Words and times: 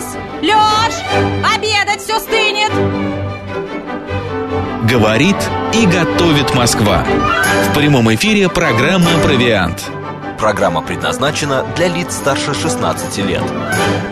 Лёсь! 0.00 0.16
Лёш! 0.42 0.94
Обедать 1.54 2.00
все 2.00 2.18
стынет! 2.18 2.72
Говорит 4.90 5.36
и 5.74 5.86
готовит 5.86 6.54
Москва. 6.54 7.04
В 7.68 7.74
прямом 7.74 8.12
эфире 8.14 8.48
программа 8.48 9.10
«Провиант». 9.22 9.90
Программа 10.40 10.80
предназначена 10.80 11.66
для 11.76 11.88
лиц 11.88 12.14
старше 12.14 12.54
16 12.54 13.18
лет. 13.26 13.42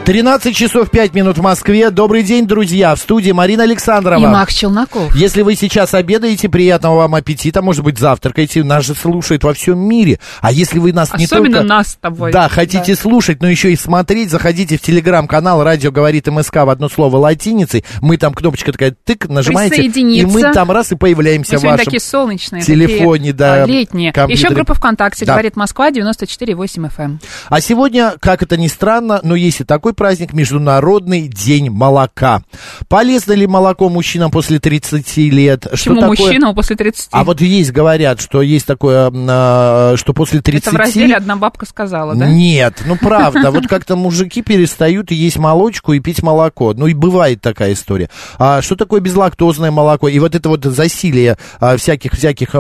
13 0.05 0.55
часов 0.55 0.91
5 0.91 1.15
минут 1.15 1.39
в 1.39 1.43
Москве. 1.43 1.91
Добрый 1.91 2.23
день, 2.23 2.47
друзья. 2.47 2.95
В 2.95 2.99
студии 2.99 3.31
Марина 3.31 3.63
Александрова. 3.63 4.23
И 4.23 4.27
Макс 4.27 4.55
Челноков. 4.55 5.15
Если 5.15 5.41
вы 5.41 5.55
сейчас 5.55 5.95
обедаете, 5.95 6.51
приятного 6.51 6.97
вам 6.97 7.15
аппетита. 7.15 7.63
Может 7.63 7.83
быть, 7.83 7.99
завтракаете. 7.99 8.63
Нас 8.63 8.85
же 8.85 8.95
слушают 8.95 9.43
во 9.43 9.55
всем 9.55 9.79
мире. 9.79 10.21
А 10.43 10.53
если 10.53 10.79
вы 10.79 10.93
нас 10.93 11.15
не 11.17 11.25
Особенно 11.25 11.59
только... 11.59 11.69
нас 11.69 11.89
с 11.89 11.95
тобой. 11.97 12.31
Да, 12.31 12.49
хотите 12.51 12.95
слушать, 12.95 13.41
но 13.41 13.49
еще 13.49 13.73
и 13.73 13.77
смотреть, 13.77 14.31
заходите 14.31 14.77
в 14.77 14.83
телеграм-канал 14.83 15.63
«Радио 15.63 15.91
говорит 15.91 16.27
МСК» 16.27 16.57
в 16.57 16.69
одно 16.69 16.91
слово 16.91 17.17
латиницей. 17.17 17.85
Мы 18.03 18.19
там, 18.19 18.35
кнопочка 18.35 18.73
такая, 18.73 18.95
тык, 19.03 19.29
нажимаете. 19.29 19.83
И 19.83 20.27
мы 20.27 20.53
там 20.53 20.71
раз 20.71 20.93
и 20.93 20.97
появляемся 20.97 21.55
Мы 21.55 21.59
в 21.59 21.63
вашем 21.65 21.85
такие 21.87 22.01
солнечные, 22.01 22.63
телефоне, 22.63 23.33
такие, 23.33 23.33
да, 23.33 23.63
а, 23.63 23.67
летние. 23.67 24.13
компьютере. 24.13 24.47
Еще 24.47 24.55
группа 24.55 24.75
ВКонтакте 24.75 25.25
Да. 25.25 25.33
говорит 25.33 25.57
Москва 25.57 25.91
94,8 26.25 26.91
FM. 26.97 27.19
А 27.49 27.61
сегодня, 27.61 28.15
как 28.21 28.43
это 28.43 28.57
ни 28.57 28.69
странно, 28.69 29.21
но 29.23 29.35
есть 29.35 29.61
и 29.61 29.65
такой 29.65 29.95
праздник 29.95 30.33
Международный 30.33 31.29
день 31.29 31.71
молока. 31.71 32.43
Полезно 32.89 33.33
ли 33.33 33.47
молоко 33.47 33.89
мужчинам 33.89 34.31
после 34.31 34.59
30 34.59 35.17
лет? 35.17 35.67
Почему 35.71 35.97
что 35.97 36.09
такое? 36.09 36.27
мужчинам 36.27 36.55
после 36.55 36.77
30? 36.77 37.09
А 37.13 37.25
вот 37.25 37.41
есть, 37.41 37.73
говорят, 37.73 38.21
что 38.21 38.43
есть 38.43 38.67
такое, 38.67 39.11
а, 39.13 39.95
что 39.97 40.13
после 40.13 40.41
30... 40.41 40.67
Это 40.69 40.77
в 40.77 40.79
разделе 40.79 41.17
одна 41.17 41.37
бабка 41.37 41.67
сказала, 41.67 42.15
да? 42.15 42.29
Нет, 42.29 42.83
ну 42.87 42.97
правда, 43.01 43.51
вот 43.51 43.67
как-то 43.67 43.97
мужики 43.97 44.43
перестают 44.43 45.11
есть 45.11 45.39
молочку 45.39 45.93
и 45.93 46.01
пить 46.01 46.23
молоко. 46.23 46.73
Ну 46.75 46.87
и 46.87 46.95
бывает 46.95 47.41
такая 47.41 47.73
история. 47.73 48.09
А 48.39 48.63
что 48.63 48.77
такое 48.77 49.01
безлактозное 49.01 49.71
молоко? 49.71 50.09
И 50.09 50.19
вот 50.19 50.35
это 50.35 50.49
вот 50.49 50.65
засилие 50.65 51.37
а, 51.61 51.77
всяких-всяких... 51.77 52.55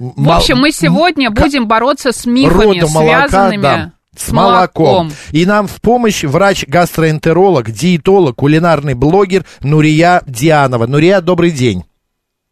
В 0.00 0.30
общем, 0.30 0.56
мы 0.58 0.72
сегодня 0.72 1.30
будем 1.30 1.68
бороться 1.68 2.12
с 2.12 2.24
мифами, 2.24 2.80
рода 2.80 2.88
молока, 2.88 3.28
связанными 3.28 3.62
да, 3.62 3.92
с 4.16 4.32
молоком. 4.32 5.12
И 5.32 5.44
нам 5.44 5.66
в 5.66 5.80
помощь 5.82 6.24
врач-гастроэнтеролог, 6.24 7.70
диетолог, 7.70 8.36
кулинарный 8.36 8.94
блогер 8.94 9.44
Нурия 9.60 10.22
Дианова. 10.26 10.86
Нурия, 10.86 11.20
добрый 11.20 11.50
день. 11.50 11.84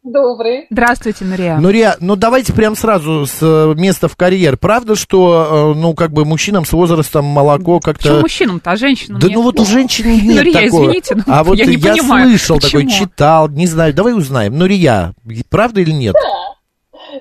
Добрый. 0.01 0.65
Здравствуйте, 0.69 1.25
Нурия. 1.25 1.57
Нурия, 1.57 1.97
ну 1.99 2.15
давайте 2.15 2.53
прям 2.53 2.75
сразу 2.75 3.25
с 3.25 3.39
э, 3.41 3.73
места 3.75 4.07
в 4.07 4.15
карьер. 4.15 4.55
Правда, 4.55 4.95
что, 4.95 5.73
э, 5.75 5.77
ну, 5.77 5.93
как 5.93 6.13
бы 6.13 6.23
мужчинам 6.23 6.65
с 6.65 6.71
возрастом 6.71 7.25
молоко 7.25 7.81
как-то... 7.81 8.03
Почему 8.03 8.21
мужчинам-то, 8.21 8.71
а 8.71 8.75
женщинам 8.77 9.19
Да 9.19 9.27
нет? 9.27 9.35
ну 9.35 9.41
вот 9.43 9.59
у 9.59 9.65
женщин 9.65 10.05
нет 10.09 10.37
Нурия, 10.37 10.53
такого. 10.65 10.85
извините, 10.85 11.15
но 11.15 11.23
а 11.27 11.43
вот 11.43 11.57
я 11.57 11.65
не 11.65 11.77
понимаю, 11.77 12.29
слышал 12.29 12.59
такой, 12.59 12.85
почему? 12.85 13.05
читал, 13.05 13.49
не 13.49 13.67
знаю. 13.67 13.93
Давай 13.93 14.13
узнаем. 14.13 14.57
Нурия, 14.57 15.13
правда 15.49 15.81
или 15.81 15.91
нет? 15.91 16.15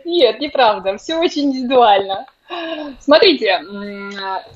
Нет, 0.09 0.41
неправда. 0.41 0.97
Все 0.97 1.17
очень 1.17 1.51
индивидуально. 1.51 2.27
Смотрите, 3.01 3.61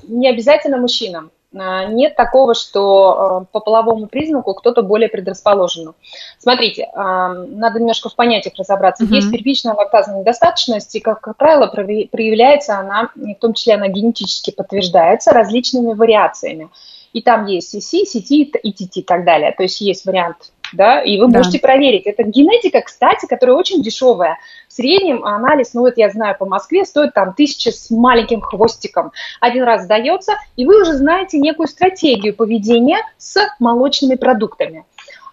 не 0.07 0.27
обязательно 0.27 0.77
мужчинам. 0.77 1.31
А, 1.55 1.85
Нет 1.85 2.15
такого, 2.15 2.55
что 2.55 3.43
э, 3.43 3.45
по 3.51 3.59
половому 3.59 4.07
признаку 4.07 4.55
кто-то 4.55 4.81
более 4.81 5.09
предрасположен. 5.09 5.93
Смотрите, 6.39 6.89
а, 6.95 7.33
надо 7.33 7.79
немножко 7.79 8.09
в 8.09 8.15
понятиях 8.15 8.55
разобраться. 8.57 9.03
Мгм. 9.03 9.13
Есть 9.13 9.31
первичная 9.31 9.75
лактазная 9.75 10.21
недостаточность, 10.21 10.95
и, 10.95 10.99
как, 10.99 11.21
как 11.21 11.37
правило, 11.37 11.67
проявляется 11.67 12.79
она, 12.79 13.11
в 13.13 13.35
том 13.35 13.53
числе 13.53 13.75
она 13.75 13.87
генетически 13.87 14.51
подтверждается 14.51 15.31
различными 15.31 15.93
вариациями. 15.93 16.69
И 17.13 17.21
там 17.21 17.45
есть 17.45 17.75
CC, 17.75 18.05
CT 18.05 18.57
и 18.63 18.71
TT 18.71 18.89
и 18.95 19.01
так 19.03 19.23
далее. 19.23 19.51
То 19.51 19.61
есть 19.61 19.79
есть 19.81 20.05
вариант, 20.05 20.52
да, 20.73 21.01
и 21.01 21.19
вы 21.19 21.27
Да. 21.27 21.37
можете 21.37 21.59
проверить. 21.59 22.05
Это 22.05 22.23
генетика, 22.23 22.81
кстати, 22.81 23.25
которая 23.25 23.55
очень 23.55 23.81
дешевая. 23.81 24.37
В 24.67 24.73
среднем 24.73 25.23
анализ, 25.23 25.73
ну, 25.73 25.85
это 25.85 26.01
я 26.01 26.09
знаю 26.09 26.35
по 26.37 26.45
Москве, 26.45 26.85
стоит 26.85 27.13
там 27.13 27.33
тысяча 27.33 27.71
с 27.71 27.89
маленьким 27.89 28.41
хвостиком. 28.41 29.11
Один 29.39 29.63
раз 29.63 29.83
сдается, 29.83 30.33
и 30.55 30.65
вы 30.65 30.81
уже 30.81 30.93
знаете 30.93 31.39
некую 31.39 31.67
стратегию 31.67 32.35
поведения 32.35 32.97
с 33.17 33.37
молочными 33.59 34.15
продуктами. 34.15 34.85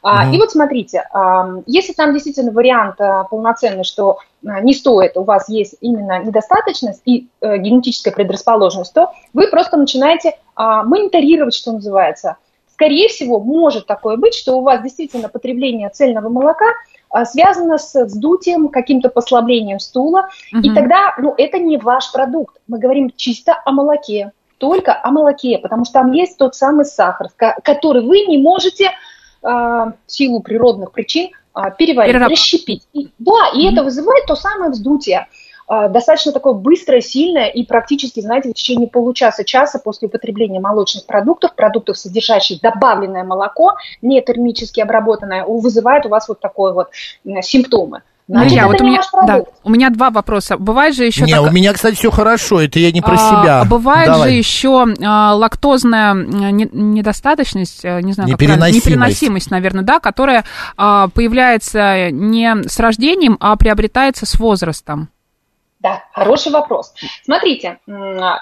А, 0.02 0.24
Мгм. 0.24 0.32
И 0.34 0.38
вот 0.38 0.50
смотрите, 0.50 1.04
ам, 1.12 1.62
если 1.66 1.92
там 1.92 2.14
действительно 2.14 2.52
вариант 2.52 2.98
а, 3.00 3.24
полноценный, 3.24 3.84
что 3.84 4.18
а, 4.46 4.60
не 4.60 4.72
стоит, 4.72 5.16
у 5.18 5.24
вас 5.24 5.48
есть 5.50 5.76
именно 5.82 6.22
недостаточность 6.24 7.02
и 7.04 7.28
э, 7.42 7.58
генетическая 7.58 8.10
предрасположенность, 8.10 8.94
то 8.94 9.12
вы 9.34 9.48
просто 9.48 9.76
начинаете 9.76 10.38
а, 10.56 10.84
мониторировать, 10.84 11.54
что 11.54 11.72
называется. 11.72 12.36
Скорее 12.80 13.08
всего, 13.08 13.40
может 13.40 13.86
такое 13.86 14.16
быть, 14.16 14.32
что 14.32 14.56
у 14.56 14.62
вас 14.62 14.82
действительно 14.82 15.28
потребление 15.28 15.90
цельного 15.90 16.30
молока 16.30 16.64
а, 17.10 17.26
связано 17.26 17.76
с 17.76 18.06
вздутием, 18.06 18.68
каким-то 18.68 19.10
послаблением 19.10 19.80
стула, 19.80 20.30
и 20.50 20.56
Мгм. 20.70 20.74
тогда, 20.74 21.14
ну, 21.18 21.34
это 21.36 21.58
не 21.58 21.76
ваш 21.76 22.10
продукт. 22.10 22.56
Мы 22.68 22.78
говорим 22.78 23.12
чисто 23.14 23.54
о 23.66 23.72
молоке, 23.72 24.32
только 24.56 24.98
о 24.98 25.10
молоке, 25.10 25.58
потому 25.58 25.84
что 25.84 25.92
там 25.92 26.12
есть 26.12 26.38
тот 26.38 26.54
самый 26.54 26.86
сахар, 26.86 27.26
который 27.36 28.02
вы 28.02 28.20
не 28.24 28.38
можете 28.38 28.92
а, 29.42 29.92
в 30.06 30.12
силу 30.12 30.40
природных 30.40 30.92
причин 30.92 31.32
а, 31.52 31.68
переварить, 31.70 32.14
Перераб- 32.14 32.30
расщепить. 32.30 32.88
И- 32.94 33.10
да, 33.18 33.50
и 33.54 33.70
это 33.70 33.82
вызывает 33.84 34.24
то 34.24 34.36
самое 34.36 34.70
вздутие. 34.70 35.26
А, 35.70 35.88
Достаточно 35.88 36.32
такое 36.32 36.52
быстрое, 36.54 37.00
сильное 37.00 37.46
и 37.46 37.64
практически, 37.64 38.18
знаете, 38.20 38.50
в 38.50 38.54
течение 38.54 38.88
получаса-часа 38.88 39.78
после 39.78 40.08
употребления 40.08 40.58
молочных 40.58 41.06
продуктов, 41.06 41.54
продуктов, 41.54 41.96
содержащих 41.96 42.60
добавленное 42.60 43.22
молоко, 43.22 43.74
не 44.02 44.20
термически 44.20 44.80
обработанное, 44.80 45.44
вызывает 45.44 46.06
у 46.06 46.08
вас 46.08 46.28
вот 46.28 46.40
такое 46.40 46.72
вот 46.72 46.88
симптомы. 47.42 48.02
Значит, 48.26 48.50
Нурия, 48.52 48.62
это 48.62 48.72
вот 48.72 48.80
у 48.80 48.84
меня, 48.84 49.00
да, 49.26 49.42
у 49.64 49.70
меня 49.70 49.90
два 49.90 50.10
вопроса. 50.10 50.56
Бывает 50.56 50.94
же 50.94 51.04
еще 51.04 51.24
Не, 51.24 51.32
так- 51.32 51.42
у 51.42 51.50
меня, 51.50 51.72
кстати, 51.72 51.96
все 51.96 52.10
хорошо, 52.12 52.60
это 52.60 52.78
я 52.78 52.92
не 52.92 53.00
про 53.00 53.14
А, 53.14 53.16
себя. 53.16 53.60
а 53.60 53.64
бывает 53.64 54.06
Давай. 54.06 54.30
же 54.30 54.36
еще 54.36 54.86
а, 55.04 55.34
лактозная 55.34 56.12
м, 56.12 56.56
не- 56.56 56.68
недостаточность, 56.72 57.84
э, 57.84 58.00
не 58.02 58.12
знаю, 58.12 58.30
как 58.30 58.40
Непереносимость. 58.40 58.86
непереносимость, 58.86 59.50
наверное, 59.50 59.82
да, 59.82 59.98
которая 59.98 60.44
а, 60.76 61.08
появляется 61.08 62.10
не 62.12 62.54
с 62.68 62.78
рождением, 62.78 63.36
а 63.40 63.56
приобретается 63.56 64.26
с 64.26 64.38
возрастом. 64.38 65.08
Да, 65.80 66.04
хороший 66.12 66.52
вопрос. 66.52 66.92
Смотрите, 67.24 67.78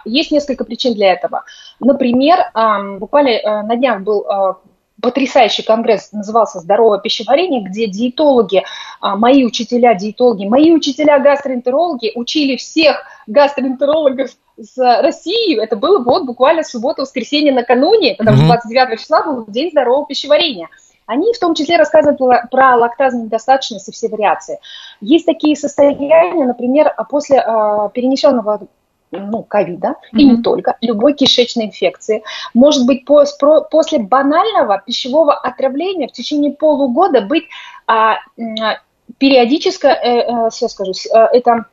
есть 0.04 0.32
несколько 0.32 0.64
причин 0.64 0.94
для 0.94 1.12
этого. 1.12 1.44
Например, 1.78 2.50
буквально 2.98 3.28
э, 3.28 3.62
на 3.62 3.76
днях 3.76 4.00
был 4.02 4.26
э, 4.26 4.54
потрясающий 5.00 5.62
конгресс, 5.62 6.12
назывался 6.12 6.58
«Здоровое 6.58 6.98
пищеварение», 6.98 7.62
где 7.62 7.86
диетологи, 7.86 8.64
а, 9.00 9.16
мои 9.16 9.44
учителя 9.44 9.94
диетологи, 9.94 10.46
мои 10.46 10.72
учителя 10.72 11.18
гастроэнтерологи 11.20 12.12
учили 12.14 12.56
всех 12.56 13.04
гастроэнтерологов 13.26 14.30
с 14.56 14.76
России. 14.76 15.60
Это 15.62 15.76
было 15.76 16.02
вот 16.02 16.24
буквально 16.24 16.64
суббота-воскресенье 16.64 17.52
накануне, 17.52 18.16
потому 18.18 18.36
что 18.36 18.46
Мгм. 18.46 18.54
29 18.54 19.00
числа 19.00 19.22
был 19.22 19.44
День 19.46 19.70
здорового 19.70 20.06
пищеварения. 20.06 20.68
Они 21.08 21.32
в 21.32 21.38
том 21.38 21.54
числе 21.54 21.78
рассказывают 21.78 22.18
про- 22.50 22.76
лактазную 22.76 23.24
недостаточность 23.24 23.88
и 23.88 23.92
все 23.92 24.08
вариации. 24.08 24.60
Есть 25.00 25.24
такие 25.24 25.56
состояния, 25.56 26.44
например, 26.44 26.94
после 27.08 27.40
а, 27.40 27.88
перенесенного 27.88 28.68
ну, 29.10 29.42
ковида, 29.42 29.94
и 30.12 30.22
не 30.22 30.42
только, 30.42 30.76
любой 30.82 31.14
кишечной 31.14 31.64
инфекции. 31.66 32.22
Может 32.52 32.84
быть, 32.84 33.06
после 33.06 33.98
банального 33.98 34.82
пищевого 34.84 35.32
отравления 35.32 36.08
в 36.08 36.12
течение 36.12 36.52
полугода 36.52 37.22
быть 37.22 37.44
а, 37.86 38.16
а, 38.36 38.78
периодически, 39.16 39.86
э, 39.86 40.46
э, 40.46 40.50
сейчас 40.50 40.72
скажу, 40.72 40.92
э, 40.92 41.18
это, 41.32 41.64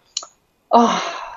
а, 0.69 0.91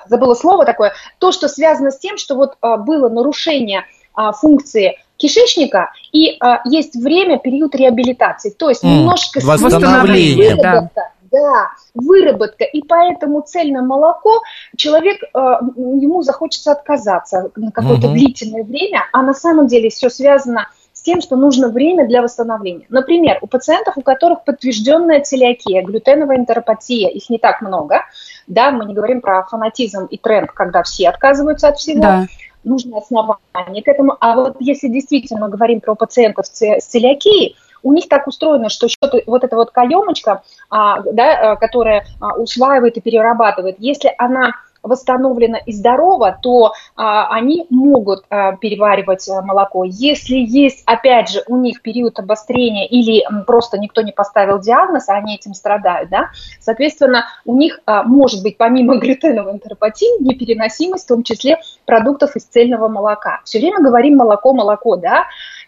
забыла 0.05 0.35
слово 0.35 0.63
такое, 0.63 0.93
то, 1.17 1.33
что 1.33 1.49
связано 1.49 1.91
с 1.91 1.99
тем, 1.99 2.17
что 2.17 2.35
вот 2.35 2.55
а, 2.61 2.77
было 2.77 3.09
нарушение 3.09 3.83
а, 4.13 4.31
функции 4.31 4.97
кишечника, 5.19 5.91
и 6.11 6.37
а, 6.39 6.61
есть 6.65 6.95
время, 6.95 7.37
период 7.37 7.75
реабилитации, 7.75 8.49
то 8.49 8.69
есть 8.69 8.83
М, 8.83 8.89
немножко 8.89 9.39
восстановление, 9.43 10.55
да. 10.55 10.71
выработка, 10.71 11.11
да, 11.31 11.67
выработка, 11.93 12.63
и 12.63 12.81
поэтому 12.81 13.41
цельное 13.41 13.81
молоко 13.83 14.41
человек, 14.75 15.21
э, 15.21 15.37
ему 15.75 16.23
захочется 16.23 16.71
отказаться 16.71 17.51
на 17.55 17.71
какое-то 17.71 18.07
Мгм. 18.07 18.17
длительное 18.17 18.63
время, 18.63 19.03
а 19.11 19.21
на 19.21 19.33
самом 19.33 19.67
деле 19.67 19.89
все 19.89 20.09
связано 20.09 20.67
с 20.93 21.01
тем, 21.01 21.21
что 21.21 21.35
нужно 21.35 21.69
время 21.69 22.07
для 22.07 22.21
восстановления. 22.21 22.85
Например, 22.89 23.37
у 23.41 23.47
пациентов, 23.47 23.97
у 23.97 24.01
которых 24.01 24.43
подтвержденная 24.43 25.21
целиакия, 25.21 25.81
глютеновая 25.83 26.37
энтеропатия, 26.37 27.09
их 27.09 27.29
не 27.29 27.37
так 27.37 27.61
много, 27.61 28.01
да, 28.47 28.71
мы 28.71 28.85
не 28.85 28.93
говорим 28.93 29.21
про 29.21 29.43
фанатизм 29.43 30.05
и 30.05 30.17
тренд, 30.17 30.51
когда 30.51 30.83
все 30.83 31.09
отказываются 31.09 31.69
от 31.69 31.77
всего, 31.77 32.01
Да. 32.01 32.27
Нужно 32.63 32.97
основание 32.97 33.83
к 33.83 33.87
этому. 33.87 34.15
А 34.19 34.35
вот 34.35 34.57
если 34.59 34.87
действительно 34.87 35.41
мы 35.41 35.49
говорим 35.49 35.81
про 35.81 35.95
пациентов 35.95 36.47
с 36.47 36.85
целиакией, 36.85 37.55
у 37.81 37.93
них 37.93 38.09
так 38.09 38.27
устроено, 38.27 38.69
что 38.69 38.89
что-то, 38.89 39.21
вот 39.25 39.43
эта 39.43 39.55
вот 39.55 39.71
каемочка, 39.71 40.43
а, 40.69 41.01
да, 41.01 41.51
а, 41.51 41.55
которая 41.55 42.05
а, 42.19 42.35
усваивает 42.35 42.97
и 42.97 43.01
перерабатывает, 43.01 43.77
если 43.79 44.13
она 44.17 44.51
восстановлено 44.83 45.57
и 45.65 45.71
здорово, 45.71 46.37
то 46.41 46.73
а, 46.95 47.27
они 47.29 47.67
могут 47.69 48.25
а, 48.29 48.53
переваривать 48.53 49.27
а, 49.29 49.41
молоко. 49.41 49.83
Если 49.83 50.35
есть, 50.35 50.83
опять 50.85 51.29
же, 51.29 51.43
у 51.47 51.57
них 51.57 51.81
период 51.81 52.19
обострения 52.19 52.87
или 52.87 53.23
просто 53.45 53.77
никто 53.77 54.01
не 54.01 54.11
поставил 54.11 54.59
диагноз, 54.59 55.09
а 55.09 55.15
они 55.15 55.35
этим 55.35 55.53
страдают, 55.53 56.09
да, 56.09 56.29
соответственно, 56.59 57.25
у 57.45 57.55
них 57.55 57.79
а, 57.85 58.03
может 58.03 58.43
быть 58.43 58.57
помимо 58.57 58.97
глютеновой 58.99 59.53
энтеропатии 59.53 60.21
непереносимость, 60.23 61.05
в 61.05 61.07
том 61.07 61.23
числе 61.23 61.59
продуктов 61.85 62.35
из 62.35 62.43
цельного 62.43 62.87
молока. 62.87 63.41
Все 63.43 63.59
время 63.59 63.81
говорим 63.81 64.17
молоко, 64.17 64.53
молоко, 64.53 64.95
да, 64.95 65.25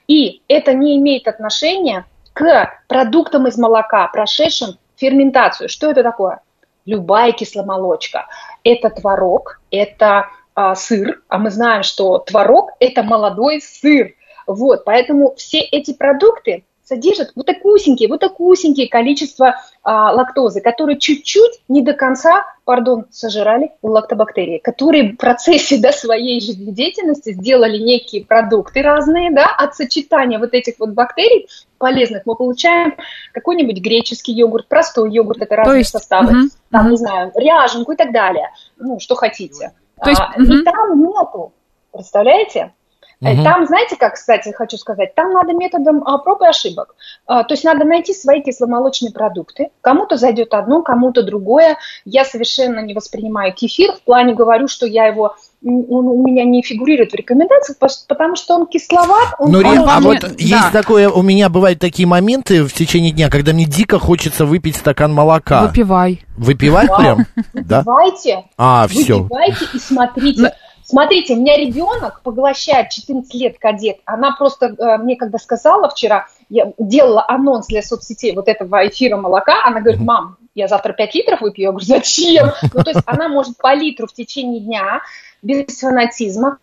и 0.07 0.41
это 0.47 0.73
не 0.73 0.97
имеет 0.97 1.27
отношения 1.27 2.05
к 2.33 2.71
продуктам 2.87 3.47
из 3.47 3.57
молока, 3.57 4.07
прошедшим 4.07 4.77
ферментацию. 4.95 5.69
Что 5.69 5.89
это 5.89 6.03
такое? 6.03 6.41
Любая 6.85 7.31
кисломолочка. 7.31 8.27
Это 8.63 8.89
творог, 8.89 9.61
это 9.71 10.27
а, 10.55 10.75
сыр, 10.75 11.21
а 11.27 11.37
мы 11.37 11.49
знаем, 11.49 11.83
что 11.83 12.17
творог– 12.19 12.71
это 12.79 13.03
молодой 13.03 13.61
сыр. 13.61 14.15
Вот, 14.47 14.83
поэтому 14.83 15.33
все 15.35 15.59
эти 15.59 15.93
продукты 15.93 16.65
содержат 16.83 17.31
вот 17.35 17.45
такусенькие, 17.45 18.09
вот 18.09 18.19
такусенькие 18.19 18.89
количество 18.89 19.55
а, 19.81 20.11
лактозы, 20.11 20.59
которые 20.59 20.99
чуть-чуть 20.99 21.61
не 21.69 21.81
до 21.81 21.93
конца, 21.93 22.45
пардон, 22.65 23.05
сожрали 23.11 23.71
лактобактерии, 23.81 24.57
которые 24.57 25.13
в 25.13 25.15
процессе 25.15 25.77
да, 25.79 25.93
своей 25.93 26.41
жизнедеятельности 26.41 27.31
сделали 27.31 27.77
некие 27.77 28.25
продукты 28.25 28.81
разные, 28.81 29.31
да, 29.31 29.45
от 29.45 29.75
сочетания 29.75 30.37
вот 30.37 30.53
этих 30.53 30.79
вот 30.79 30.89
бактерий 30.89 31.47
полезных 31.81 32.25
мы 32.25 32.35
получаем 32.35 32.95
какой-нибудь 33.33 33.81
греческий 33.81 34.31
йогурт, 34.31 34.67
простой 34.69 35.11
йогурт, 35.11 35.41
это 35.41 35.57
разные 35.57 35.79
есть, 35.79 35.89
составы, 35.89 36.31
мгм, 36.31 36.49
там, 36.69 36.81
мгм. 36.83 36.91
не 36.91 36.97
знаю, 36.97 37.31
ряженку 37.35 37.91
и 37.91 37.95
так 37.97 38.13
далее, 38.13 38.51
ну, 38.77 38.99
что 38.99 39.15
хотите. 39.15 39.73
То 40.01 40.09
есть, 40.09 40.21
А, 40.21 40.39
мгм. 40.39 40.61
И 40.61 40.63
там 40.63 41.03
нету, 41.03 41.53
представляете? 41.91 42.73
Мгм. 43.21 43.43
Там, 43.43 43.67
знаете, 43.67 43.97
как, 43.97 44.15
кстати, 44.15 44.51
хочу 44.51 44.77
сказать, 44.77 45.13
там 45.13 45.31
надо 45.31 45.53
методом 45.53 46.03
а, 46.07 46.17
проб 46.17 46.41
и 46.41 46.47
ошибок. 46.47 46.95
А, 47.27 47.43
то 47.43 47.53
есть 47.53 47.63
надо 47.63 47.85
найти 47.85 48.13
свои 48.13 48.41
кисломолочные 48.41 49.11
продукты. 49.11 49.69
Кому-то 49.81 50.17
зайдет 50.17 50.55
одно, 50.55 50.81
кому-то 50.81 51.21
другое. 51.21 51.77
Я 52.03 52.25
совершенно 52.25 52.79
не 52.79 52.95
воспринимаю 52.95 53.53
кефир. 53.53 53.93
В 53.93 54.01
плане 54.01 54.33
говорю, 54.33 54.67
что 54.67 54.87
я 54.87 55.05
его 55.05 55.35
он 55.63 56.07
у 56.07 56.25
меня 56.25 56.43
не 56.43 56.63
фигурирует 56.63 57.11
в 57.11 57.15
рекомендациях, 57.15 57.77
потому 58.07 58.35
что 58.35 58.55
он 58.55 58.67
кисловат. 58.67 59.35
Он, 59.37 59.51
Ну, 59.51 59.59
он 59.59 59.77
а 59.79 59.83
вам 59.83 60.03
вот 60.03 60.23
не- 60.23 60.45
есть 60.45 60.51
да. 60.51 60.71
такое, 60.71 61.07
у 61.09 61.21
меня 61.21 61.49
бывают 61.49 61.79
такие 61.79 62.07
моменты 62.07 62.63
в 62.63 62.73
течение 62.73 63.11
дня, 63.11 63.29
когда 63.29 63.53
мне 63.53 63.65
дико 63.65 63.99
хочется 63.99 64.45
выпить 64.45 64.75
стакан 64.75 65.13
молока. 65.13 65.67
Выпивай. 65.67 66.23
Выпивать 66.37 66.89
Вау. 66.89 66.99
прям? 66.99 67.25
Да? 67.53 67.79
Выпивайте, 67.79 68.45
А, 68.57 68.87
все. 68.87 69.19
выпивайте 69.19 69.65
и 69.73 69.79
смотрите. 69.79 70.41
Но- 70.41 70.51
Смотрите, 70.83 71.35
у 71.35 71.37
меня 71.37 71.55
ребенок 71.55 72.21
поглощает 72.21 72.89
14 72.89 73.33
лет 73.35 73.57
кадет. 73.59 73.97
Она 74.03 74.35
просто 74.35 74.75
э, 74.77 74.97
мне 74.97 75.15
когда 75.15 75.37
сказала 75.37 75.87
вчера, 75.89 76.25
я 76.49 76.73
делала 76.79 77.23
анонс 77.29 77.67
для 77.67 77.81
соцсетей 77.81 78.35
вот 78.35 78.49
этого 78.49 78.85
эфира 78.87 79.15
молока, 79.15 79.63
она 79.63 79.79
говорит, 79.79 80.01
мам, 80.01 80.35
я 80.53 80.67
завтра 80.67 80.91
5 80.91 81.15
литров 81.15 81.39
выпью. 81.41 81.63
Я 81.65 81.69
говорю, 81.69 81.85
зачем? 81.85 82.51
Ну, 82.73 82.83
то 82.83 82.89
есть 82.89 83.03
она 83.05 83.29
может 83.29 83.55
по 83.57 83.73
литру 83.73 84.07
в 84.07 84.13
течение 84.13 84.59
дня 84.59 85.01
без 85.41 85.79
фанатизма 85.79 86.57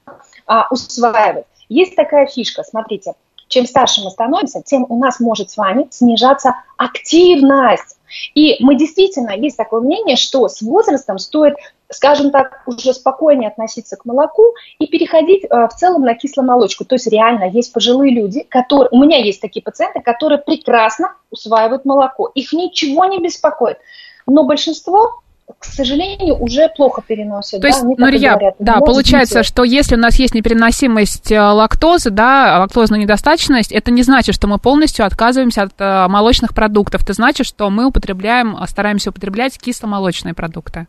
а, 0.46 0.66
усваивать. 0.70 1.46
Есть 1.68 1.96
такая 1.96 2.26
фишка, 2.26 2.62
смотрите, 2.62 3.14
чем 3.48 3.66
старше 3.66 4.02
мы 4.02 4.10
становимся, 4.10 4.62
тем 4.62 4.86
у 4.88 4.98
нас 4.98 5.20
может 5.20 5.50
с 5.50 5.56
вами 5.56 5.88
снижаться 5.90 6.54
активность. 6.76 7.96
И 8.34 8.56
мы 8.60 8.74
действительно, 8.76 9.30
есть 9.30 9.56
такое 9.56 9.80
мнение, 9.80 10.16
что 10.16 10.48
с 10.48 10.62
возрастом 10.62 11.18
стоит, 11.18 11.54
скажем 11.90 12.30
так, 12.30 12.62
уже 12.66 12.94
спокойнее 12.94 13.48
относиться 13.48 13.96
к 13.96 14.04
молоку 14.04 14.54
и 14.78 14.86
переходить 14.86 15.44
э, 15.44 15.48
в 15.48 15.74
целом 15.76 16.02
на 16.02 16.14
кисломолочку. 16.14 16.84
То 16.84 16.94
есть 16.94 17.06
реально 17.06 17.50
есть 17.50 17.72
пожилые 17.72 18.14
люди, 18.14 18.46
которые, 18.48 18.88
у 18.92 19.02
меня 19.02 19.18
есть 19.18 19.40
такие 19.40 19.62
пациенты, 19.62 20.00
которые 20.00 20.38
прекрасно 20.38 21.14
усваивают 21.30 21.84
молоко. 21.84 22.30
Их 22.34 22.52
ничего 22.52 23.04
не 23.06 23.20
беспокоит. 23.20 23.78
Но 24.26 24.44
большинство 24.44 25.20
к 25.58 25.64
сожалению, 25.64 26.36
уже 26.40 26.68
плохо 26.68 27.02
переносят. 27.06 27.60
То 27.60 27.66
есть, 27.66 27.82
да, 27.82 28.06
Нурия, 28.06 28.32
говорят, 28.32 28.54
да, 28.58 28.76
«Может 28.76 28.86
получается, 28.86 29.38
быть, 29.38 29.46
что 29.46 29.64
если 29.64 29.96
у 29.96 29.98
нас 29.98 30.16
есть 30.16 30.34
непереносимость 30.34 31.32
э, 31.32 31.40
лактозы, 31.40 32.10
да, 32.10 32.58
лактозная 32.60 32.98
недостаточность, 32.98 33.72
это 33.72 33.90
не 33.90 34.02
значит, 34.02 34.34
что 34.34 34.46
мы 34.46 34.58
полностью 34.58 35.06
отказываемся 35.06 35.62
от 35.62 35.72
э, 35.78 36.06
молочных 36.08 36.54
продуктов. 36.54 37.02
Это 37.02 37.14
значит, 37.14 37.46
что 37.46 37.70
мы 37.70 37.86
употребляем, 37.86 38.56
э, 38.56 38.66
стараемся 38.66 39.10
употреблять 39.10 39.58
кисломолочные 39.58 40.34
продукты. 40.34 40.86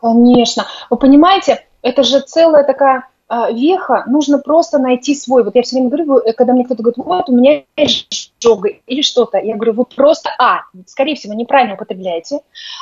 Конечно. 0.00 0.66
Вы 0.90 0.96
понимаете, 0.98 1.64
это 1.80 2.02
же 2.02 2.20
целая 2.20 2.64
такая 2.64 3.08
веха, 3.50 4.04
нужно 4.06 4.38
просто 4.38 4.78
найти 4.78 5.14
свой. 5.14 5.42
Вот 5.42 5.54
я 5.54 5.62
все 5.62 5.76
время 5.76 5.88
говорю, 5.88 6.18
э, 6.18 6.32
когда 6.32 6.52
мне 6.52 6.64
кто-то 6.64 6.82
говорит, 6.82 6.98
вот 6.98 7.28
у 7.28 7.36
меня 7.36 7.62
есть 7.76 8.32
жога 8.40 8.70
или 8.86 9.02
что-то, 9.02 9.38
я 9.38 9.54
говорю, 9.54 9.72
вы 9.72 9.84
просто, 9.84 10.30
а, 10.38 10.62
скорее 10.86 11.14
всего, 11.14 11.32
неправильно 11.34 11.74
употребляете, 11.74 12.40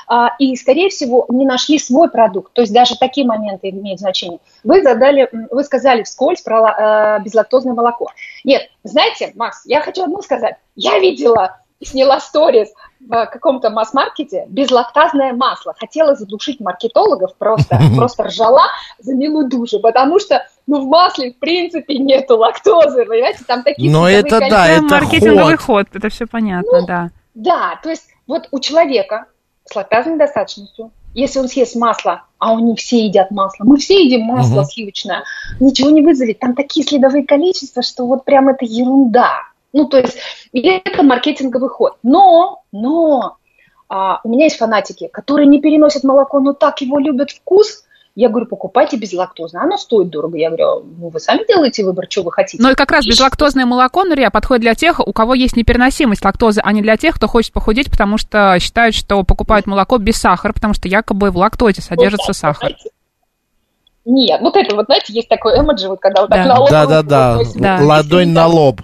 а, 0.08 0.30
и, 0.38 0.56
скорее 0.56 0.88
всего, 0.88 1.26
не 1.28 1.46
нашли 1.46 1.78
свой 1.78 2.10
продукт. 2.10 2.52
То 2.52 2.62
есть 2.62 2.72
даже 2.72 2.96
такие 2.98 3.26
моменты 3.26 3.70
имеют 3.70 4.00
значение. 4.00 4.40
Вы 4.64 4.82
задали, 4.82 5.28
вы 5.50 5.62
сказали 5.64 6.02
вскользь 6.02 6.40
про 6.42 7.18
э, 7.18 7.22
безлактозное 7.22 7.74
молоко. 7.74 8.10
Нет, 8.44 8.70
знаете, 8.82 9.32
Макс, 9.34 9.62
я 9.66 9.80
хочу 9.80 10.02
одно 10.02 10.22
сказать. 10.22 10.56
Я 10.74 10.98
видела 10.98 11.59
сняла 11.86 12.20
сторис 12.20 12.68
в 13.00 13.26
каком-то 13.26 13.70
масс-маркете 13.70 14.44
безлактазное 14.48 15.32
масло. 15.32 15.74
Хотела 15.78 16.14
задушить 16.14 16.60
маркетологов 16.60 17.34
просто, 17.36 17.78
просто 17.96 18.24
ржала 18.24 18.64
за 18.98 19.14
милую 19.14 19.48
душу, 19.48 19.80
потому 19.80 20.18
что, 20.20 20.46
ну, 20.66 20.80
в 20.82 20.86
масле, 20.86 21.32
в 21.32 21.38
принципе, 21.38 21.98
нету 21.98 22.36
лактозы, 22.36 23.04
понимаете, 23.06 23.44
там 23.46 23.62
такие 23.62 23.90
Но 23.90 24.08
это 24.08 24.38
да, 24.40 24.48
количества. 24.48 24.72
это 24.72 24.82
маркетинговый 24.94 25.56
ход. 25.56 25.86
ход, 25.88 25.96
это 25.96 26.08
все 26.10 26.26
понятно, 26.26 26.80
Ну, 26.80 26.86
да. 26.86 27.10
Да, 27.34 27.78
то 27.82 27.88
есть 27.90 28.04
вот 28.26 28.48
у 28.50 28.58
человека 28.60 29.26
с 29.64 29.74
лактазной 29.74 30.14
недостаточностью, 30.14 30.90
если 31.14 31.38
он 31.38 31.48
съест 31.48 31.74
масло, 31.76 32.24
а 32.38 32.56
они 32.56 32.74
все 32.76 33.04
едят 33.06 33.30
масло, 33.30 33.64
мы 33.64 33.76
все 33.78 34.04
едим 34.04 34.22
масло 34.22 34.60
Мгм. 34.60 34.64
сливочное, 34.64 35.24
ничего 35.58 35.90
не 35.90 36.02
вызовет, 36.02 36.38
там 36.38 36.54
такие 36.54 36.86
следовые 36.86 37.24
количества, 37.24 37.82
что 37.82 38.06
вот 38.06 38.24
прям 38.24 38.48
это 38.48 38.64
ерунда. 38.64 39.42
Ну, 39.72 39.86
то 39.86 39.98
есть 39.98 40.18
и 40.52 40.60
это 40.60 41.02
маркетинговый 41.02 41.68
ход. 41.68 41.96
Но, 42.02 42.62
но 42.72 43.36
а, 43.88 44.20
у 44.24 44.28
меня 44.28 44.44
есть 44.44 44.56
фанатики, 44.56 45.08
которые 45.12 45.46
не 45.46 45.60
переносят 45.60 46.04
молоко, 46.04 46.40
но 46.40 46.52
так 46.52 46.80
его 46.80 46.98
любят 46.98 47.30
вкус. 47.30 47.84
Я 48.16 48.28
говорю, 48.28 48.46
покупайте 48.46 48.96
безлактозное. 48.96 49.62
Оно 49.62 49.78
стоит 49.78 50.10
дорого. 50.10 50.36
Я 50.36 50.48
говорю, 50.48 50.84
ну 50.98 51.08
вы 51.10 51.20
сами 51.20 51.46
делаете 51.46 51.84
выбор, 51.84 52.06
что 52.08 52.22
вы 52.22 52.32
хотите. 52.32 52.62
Но 52.62 52.74
как 52.74 52.90
раз 52.90 53.06
И 53.06 53.08
безлактозное 53.08 53.66
молоко, 53.66 54.04
Нурия, 54.04 54.30
подходит 54.30 54.62
для 54.62 54.74
тех, 54.74 54.98
у 54.98 55.12
кого 55.12 55.34
есть 55.34 55.56
непереносимость 55.56 56.24
лактозы, 56.24 56.60
а 56.62 56.72
не 56.72 56.82
для 56.82 56.96
тех, 56.96 57.14
кто 57.14 57.28
хочет 57.28 57.52
похудеть, 57.52 57.88
потому 57.90 58.18
что 58.18 58.58
считают, 58.60 58.96
что 58.96 59.22
покупают 59.22 59.66
молоко 59.66 59.98
без 59.98 60.16
сахара, 60.16 60.52
потому 60.52 60.74
что 60.74 60.88
якобы 60.88 61.30
в 61.30 61.36
лактозе 61.36 61.82
содержится 61.82 62.32
Вот 62.32 62.36
так, 62.40 62.56
сахар. 62.56 62.70
знаете. 62.70 62.90
Нет, 64.04 64.40
вот 64.40 64.56
это 64.56 64.74
вот, 64.74 64.86
знаете, 64.86 65.12
есть 65.12 65.28
такой 65.28 65.58
эмоджи, 65.58 65.88
вот 65.88 66.00
когда 66.00 66.22
вот 66.22 66.30
так 66.30 66.44
Да. 66.44 66.54
на 66.54 66.60
лоб 66.60 66.70
Да-да-да, 66.70 67.32
руку 67.34 67.44
носит. 67.44 67.60
Да. 67.60 67.78
ладонь 67.80 68.28
на 68.30 68.46
лоб. 68.46 68.80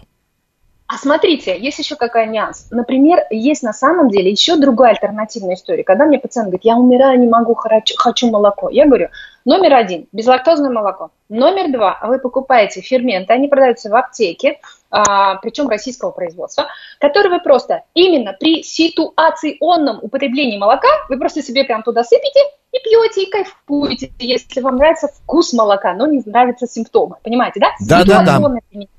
А 0.88 0.98
смотрите, 0.98 1.58
есть 1.58 1.78
еще 1.80 1.96
какая 1.96 2.26
нюанс. 2.26 2.68
Например, 2.70 3.24
есть 3.30 3.64
на 3.64 3.72
самом 3.72 4.08
деле 4.08 4.30
еще 4.30 4.56
другая 4.56 4.92
альтернативная 4.92 5.56
история. 5.56 5.82
Когда 5.82 6.04
мне 6.04 6.20
пациент 6.20 6.48
говорит, 6.48 6.64
я 6.64 6.76
умираю, 6.76 7.18
не 7.18 7.26
могу, 7.26 7.54
хочу, 7.54 8.30
молоко. 8.30 8.70
Я 8.70 8.86
говорю, 8.86 9.08
номер 9.44 9.74
один, 9.74 10.06
безлактозное 10.12 10.70
молоко. 10.70 11.10
Номер 11.28 11.72
два, 11.72 11.98
вы 12.04 12.20
покупаете 12.20 12.82
ферменты, 12.82 13.32
они 13.32 13.48
продаются 13.48 13.90
в 13.90 13.96
аптеке, 13.96 14.60
а, 14.90 15.34
причем 15.36 15.68
российского 15.68 16.12
производства, 16.12 16.66
которые 17.00 17.32
вы 17.32 17.40
просто 17.40 17.82
именно 17.94 18.32
при 18.38 18.62
ситуационном 18.62 19.98
употреблении 20.02 20.56
молока, 20.56 20.88
вы 21.08 21.18
просто 21.18 21.42
себе 21.42 21.64
прям 21.64 21.82
туда 21.82 22.04
сыпете 22.04 22.40
и 22.70 22.78
пьете, 22.78 23.24
и 23.24 23.30
кайфуете, 23.30 24.12
если 24.20 24.60
вам 24.60 24.76
нравится 24.76 25.08
вкус 25.08 25.52
молока, 25.52 25.94
но 25.94 26.06
не 26.06 26.22
нравятся 26.24 26.68
симптомы. 26.68 27.16
Понимаете, 27.24 27.58
да? 27.58 27.70
Да-да-да. 27.80 28.20
Ситуационное 28.20 28.62
применение. 28.68 28.95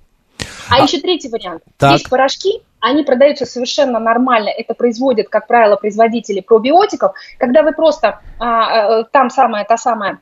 А, 0.69 0.83
еще 0.83 0.99
третий 0.99 1.29
вариант. 1.29 1.63
Так. 1.77 1.93
Есть 1.93 2.09
порошки, 2.09 2.61
они 2.79 3.03
продаются 3.03 3.45
совершенно 3.45 3.99
нормально. 3.99 4.49
Это 4.49 4.73
производят, 4.73 5.29
как 5.29 5.47
правило, 5.47 5.75
производители 5.75 6.41
пробиотиков. 6.41 7.13
Когда 7.37 7.63
вы 7.63 7.71
просто 7.73 8.19
а, 8.39 8.99
а, 8.99 9.03
там 9.03 9.29
самая 9.29 9.65
та 9.65 9.77
самая 9.77 10.19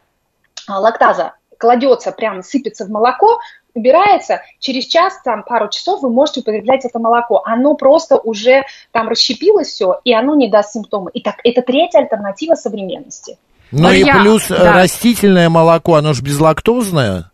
а, 0.68 0.80
лактаза 0.80 1.34
кладется, 1.58 2.12
прям 2.12 2.44
сыпется 2.44 2.86
в 2.86 2.90
молоко, 2.90 3.40
убирается, 3.74 4.42
через 4.60 4.86
час, 4.86 5.20
там, 5.24 5.44
пару 5.44 5.70
часов 5.70 6.02
вы 6.02 6.10
можете 6.10 6.42
употреблять 6.42 6.86
это 6.86 7.00
молоко. 7.00 7.42
Оно 7.46 7.76
просто 7.76 8.18
уже 8.18 8.64
там 8.92 9.10
расщепилось 9.10 9.68
все, 9.68 10.00
и 10.04 10.14
оно 10.14 10.36
не 10.36 10.50
даст 10.50 10.74
симптомы. 10.74 11.12
Итак, 11.14 11.36
это 11.44 11.62
третья 11.62 12.00
альтернатива 12.00 12.56
современности. 12.56 13.38
Ну 13.72 13.92
и 13.92 14.04
плюс 14.04 14.50
э, 14.50 14.58
да. 14.58 14.74
растительное 14.74 15.50
молоко, 15.50 15.96
оно 15.96 16.14
же 16.14 16.22
безлактозное. 16.22 17.32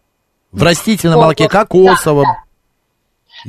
В 0.51 0.63
растительном 0.63 1.19
молоке 1.19 1.47
кокосовом. 1.47 2.25
да, 2.25 2.43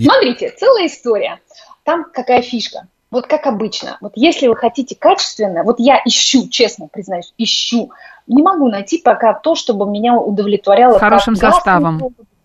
Смотрите, 0.00 0.50
целая 0.50 0.86
история. 0.86 1.40
Там 1.84 2.04
какая 2.12 2.42
фишка. 2.42 2.86
вот 3.10 3.26
как 3.26 3.46
обычно, 3.46 3.98
вот 4.00 4.12
если 4.14 4.46
вы 4.46 4.56
хотите 4.56 4.96
качественно, 4.96 5.64
вот 5.64 5.78
я 5.78 6.00
ищу, 6.04 6.48
честно 6.48 6.88
признаюсь, 6.88 7.34
ищу, 7.36 7.90
не 8.26 8.42
могу 8.42 8.68
найти 8.68 8.98
пока 8.98 9.34
то, 9.34 9.54
чтобы 9.54 9.86
меня 9.86 10.16
удовлетворяло. 10.16 10.98
Хорошим 10.98 11.36
составом. 11.36 12.00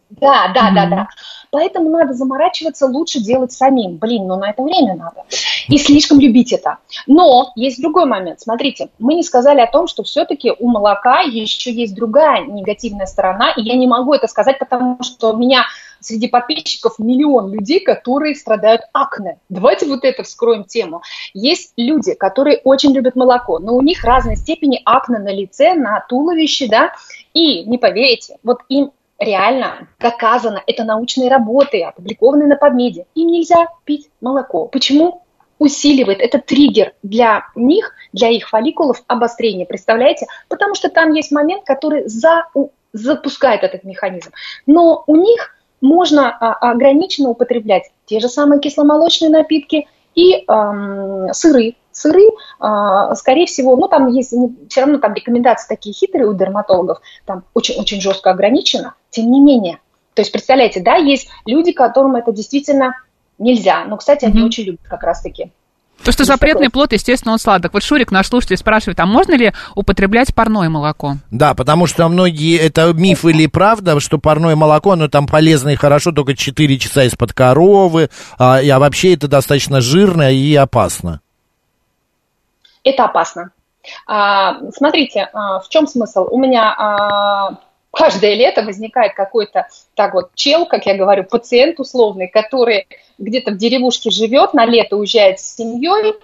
Да, 0.09 0.51
да, 0.53 0.69
mm-hmm. 0.69 0.73
да, 0.73 0.85
да. 0.87 1.07
Поэтому 1.51 1.89
надо 1.89 2.13
заморачиваться, 2.13 2.87
лучше 2.87 3.19
делать 3.19 3.51
самим. 3.51 3.97
Блин, 3.97 4.27
ну 4.27 4.37
на 4.37 4.49
это 4.49 4.63
время 4.63 4.95
надо. 4.95 5.23
И 5.67 5.77
слишком 5.77 6.19
любить 6.19 6.53
это. 6.53 6.77
Но 7.07 7.51
есть 7.55 7.81
другой 7.81 8.05
момент. 8.05 8.41
Смотрите, 8.41 8.89
мы 8.99 9.15
не 9.15 9.23
сказали 9.23 9.59
о 9.59 9.67
том, 9.67 9.87
что 9.87 10.03
все-таки 10.03 10.53
у 10.57 10.67
молока 10.67 11.21
еще 11.21 11.71
есть 11.71 11.95
другая 11.95 12.45
негативная 12.45 13.05
сторона. 13.05 13.51
И 13.51 13.61
я 13.61 13.75
не 13.75 13.87
могу 13.87 14.13
это 14.13 14.27
сказать, 14.27 14.59
потому 14.59 15.01
что 15.03 15.33
у 15.33 15.37
меня 15.37 15.65
среди 15.99 16.27
подписчиков 16.27 16.99
миллион 16.99 17.51
людей, 17.51 17.79
которые 17.79 18.35
страдают 18.35 18.81
акне. 18.93 19.39
Давайте 19.49 19.87
вот 19.87 20.03
это 20.03 20.23
вскроем 20.23 20.63
тему. 20.63 21.01
Есть 21.33 21.73
люди, 21.75 22.13
которые 22.13 22.59
очень 22.63 22.93
любят 22.93 23.15
молоко, 23.15 23.59
но 23.59 23.75
у 23.75 23.81
них 23.81 24.03
разной 24.03 24.35
степени 24.35 24.81
акне 24.85 25.19
на 25.19 25.33
лице, 25.33 25.73
на 25.73 25.99
туловище, 26.07 26.67
да, 26.67 26.91
и 27.33 27.63
не 27.65 27.77
поверите, 27.77 28.37
вот 28.43 28.59
им 28.69 28.91
реально 29.19 29.87
доказано, 29.99 30.61
это 30.67 30.83
научные 30.83 31.29
работы, 31.29 31.83
опубликованные 31.83 32.47
на 32.47 32.53
PubMed, 32.53 33.05
им 33.15 33.27
нельзя 33.27 33.67
пить 33.83 34.09
молоко. 34.21 34.67
Почему? 34.67 35.23
Усиливает, 35.59 36.19
это 36.19 36.39
триггер 36.39 36.93
для 37.03 37.45
них, 37.55 37.93
для 38.13 38.29
их 38.29 38.49
фолликулов 38.49 39.03
обострения, 39.07 39.65
представляете? 39.65 40.27
Потому 40.49 40.75
что 40.75 40.89
там 40.89 41.13
есть 41.13 41.31
момент, 41.31 41.63
который 41.65 42.07
за, 42.07 42.45
запускает 42.93 43.63
этот 43.63 43.83
механизм. 43.83 44.31
Но 44.65 45.03
у 45.07 45.15
них 45.15 45.55
можно 45.81 46.29
а, 46.29 46.71
ограниченно 46.71 47.29
употреблять 47.29 47.91
те 48.05 48.19
же 48.19 48.29
самые 48.29 48.59
кисломолочные 48.59 49.29
напитки 49.29 49.87
и 50.15 50.43
эм, 50.47 51.31
сыры. 51.33 51.75
Сыры, 51.91 52.25
э, 52.27 53.15
скорее 53.15 53.47
всего, 53.47 53.75
ну 53.75 53.87
там 53.87 54.07
есть, 54.07 54.31
все 54.69 54.81
равно 54.81 54.99
там 54.99 55.15
рекомендации 55.15 55.67
такие 55.67 55.93
хитрые 55.93 56.27
у 56.27 56.33
дерматологов, 56.35 57.01
там 57.25 57.43
очень-очень 57.55 58.01
жестко 58.01 58.29
ограничено, 58.29 58.93
тем 59.09 59.31
не 59.31 59.39
менее. 59.39 59.79
То 60.13 60.21
есть, 60.21 60.31
представляете, 60.31 60.79
да, 60.79 60.95
есть 60.95 61.29
люди, 61.45 61.71
которым 61.71 62.15
это 62.15 62.31
действительно 62.31 62.95
нельзя. 63.37 63.85
Но, 63.85 63.97
кстати, 63.97 64.25
они 64.25 64.41
mm-hmm. 64.41 64.45
очень 64.45 64.63
любят 64.63 64.81
как 64.87 65.03
раз-таки 65.03 65.51
то, 66.03 66.11
что 66.11 66.23
запретный 66.25 66.69
плод, 66.69 66.93
естественно, 66.93 67.33
он 67.33 67.39
сладок. 67.39 67.73
Вот 67.73 67.83
Шурик, 67.83 68.11
наш 68.11 68.27
слушатель, 68.27 68.57
спрашивает, 68.57 68.99
а 68.99 69.05
можно 69.05 69.33
ли 69.33 69.51
употреблять 69.75 70.33
парное 70.33 70.69
молоко? 70.69 71.15
Да, 71.31 71.53
потому 71.53 71.87
что 71.87 72.07
многие, 72.07 72.57
это 72.57 72.93
миф 72.93 73.25
или 73.25 73.47
правда, 73.47 73.99
что 73.99 74.17
парное 74.17 74.55
молоко, 74.55 74.91
оно 74.91 75.07
там 75.07 75.27
полезно 75.27 75.69
и 75.69 75.75
хорошо 75.75 76.11
только 76.11 76.35
4 76.35 76.77
часа 76.77 77.03
из-под 77.03 77.33
коровы, 77.33 78.09
а, 78.37 78.59
а 78.59 78.79
вообще 78.79 79.15
это 79.15 79.27
достаточно 79.27 79.81
жирно 79.81 80.31
и 80.31 80.55
опасно. 80.55 81.21
Это 82.83 83.05
опасно. 83.05 83.51
А, 84.05 84.59
смотрите, 84.71 85.29
а, 85.33 85.59
в 85.59 85.69
чем 85.69 85.87
смысл? 85.87 86.27
У 86.29 86.39
меня 86.39 86.73
а, 86.77 87.57
каждое 87.91 88.35
лето 88.35 88.63
возникает 88.63 89.13
какой-то, 89.13 89.67
так 89.95 90.13
вот, 90.13 90.31
чел, 90.35 90.65
как 90.65 90.85
я 90.85 90.95
говорю, 90.95 91.23
пациент 91.23 91.79
условный, 91.79 92.27
который 92.27 92.87
где-то 93.17 93.51
в 93.51 93.57
деревушке 93.57 94.09
живет, 94.09 94.53
на 94.53 94.65
лето 94.65 94.97
уезжает 94.97 95.39
с 95.39 95.55
семьей, 95.55 96.15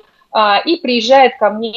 и 0.65 0.77
приезжает 0.77 1.37
ко 1.37 1.49
мне 1.49 1.73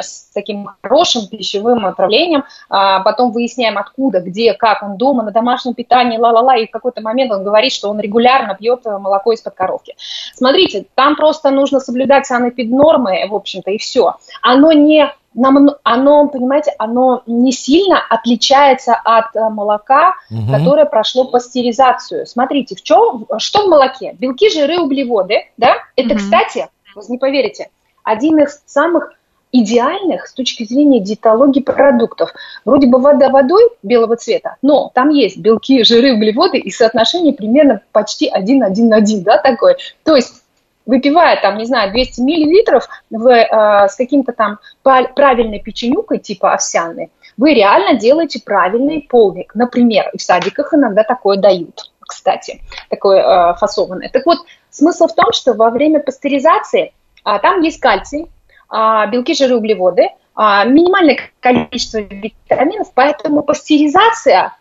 с 0.00 0.30
таким 0.32 0.70
хорошим 0.82 1.26
пищевым 1.26 1.84
отравлением. 1.86 2.44
А, 2.70 3.00
потом 3.00 3.32
выясняем, 3.32 3.76
откуда, 3.76 4.20
где, 4.20 4.54
как 4.54 4.82
он 4.82 4.96
дома, 4.96 5.22
на 5.22 5.30
домашнем 5.30 5.74
питании, 5.74 6.18
ла-ла-ла. 6.18 6.56
И 6.56 6.66
в 6.66 6.70
какой-то 6.70 7.00
момент 7.02 7.32
он 7.32 7.44
говорит, 7.44 7.72
что 7.72 7.90
он 7.90 8.00
регулярно 8.00 8.54
пьет 8.54 8.86
э, 8.86 8.98
молоко 8.98 9.32
из-под 9.32 9.54
коровки. 9.54 9.96
Смотрите, 10.34 10.86
там 10.94 11.16
просто 11.16 11.50
нужно 11.50 11.80
соблюдать 11.80 12.26
санэпиднормы, 12.26 13.26
в 13.28 13.34
общем-то, 13.34 13.70
и 13.70 13.78
все. 13.78 14.14
Оно 14.42 14.72
не 14.72 15.12
нам, 15.34 15.68
оно, 15.82 16.28
понимаете, 16.28 16.74
оно 16.78 17.22
не 17.26 17.52
сильно 17.52 18.00
отличается 18.08 18.94
от 18.94 19.36
э, 19.36 19.48
молока, 19.50 20.14
угу. 20.30 20.52
которое 20.52 20.84
прошло 20.84 21.24
пастеризацию. 21.24 22.26
Смотрите, 22.26 22.74
в 22.74 22.82
чем, 22.82 23.26
что 23.38 23.66
в 23.66 23.68
молоке? 23.68 24.16
Белки, 24.18 24.50
жиры, 24.50 24.78
углеводы, 24.80 25.44
да? 25.56 25.74
Это, 25.96 26.14
угу. 26.14 26.18
кстати, 26.18 26.68
вы 26.94 27.02
не 27.08 27.18
поверите, 27.18 27.70
один 28.08 28.38
из 28.38 28.62
самых 28.66 29.12
идеальных 29.52 30.26
с 30.26 30.34
точки 30.34 30.64
зрения 30.64 31.00
диетологии 31.00 31.60
продуктов. 31.60 32.32
Вроде 32.64 32.86
бы 32.86 32.98
вода 33.00 33.30
водой 33.30 33.70
белого 33.82 34.16
цвета, 34.16 34.56
но 34.62 34.90
там 34.94 35.08
есть 35.10 35.38
белки, 35.38 35.84
жиры, 35.84 36.14
углеводы 36.14 36.58
и 36.58 36.70
соотношение 36.70 37.32
примерно 37.32 37.80
почти 37.92 38.28
один 38.28 38.62
один 38.62 38.88
на 38.88 38.96
один, 38.96 39.22
да, 39.22 39.38
такой. 39.38 39.76
То 40.04 40.16
есть 40.16 40.42
выпивая 40.86 41.40
там, 41.40 41.58
не 41.58 41.66
знаю, 41.66 41.92
200 41.92 42.20
миллилитров 42.22 42.88
в, 43.10 43.28
э, 43.28 43.88
с 43.88 43.94
каким-то 43.94 44.32
там 44.32 44.58
правильной 44.82 45.60
печенюкой 45.60 46.18
типа 46.18 46.54
овсяной, 46.54 47.10
вы 47.36 47.54
реально 47.54 47.98
делаете 47.98 48.40
правильный 48.44 49.06
полник. 49.08 49.54
Например, 49.54 50.10
в 50.16 50.20
садиках 50.20 50.74
иногда 50.74 51.04
такое 51.04 51.36
дают, 51.36 51.92
кстати, 52.00 52.62
такое 52.88 53.20
э, 53.20 53.54
фасованное. 53.56 54.08
Так 54.08 54.24
вот, 54.26 54.38
смысл 54.70 55.06
в 55.06 55.14
том, 55.14 55.32
что 55.32 55.52
во 55.52 55.70
время 55.70 56.00
пастеризации 56.00 56.92
а, 57.28 57.38
там 57.40 57.60
есть 57.60 57.78
кальций, 57.78 58.26
а, 58.70 59.06
белки, 59.06 59.34
жиры, 59.34 59.56
углеводы, 59.56 60.08
а, 60.34 60.64
минимальное 60.64 61.18
количество 61.40 61.98
витаминов, 61.98 62.90
поэтому 62.94 63.42
пастеризация 63.42 64.56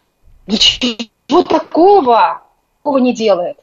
ничего 0.47 1.43
такого, 1.43 2.41
такого 2.79 2.97
не 2.97 3.13
делает. 3.13 3.57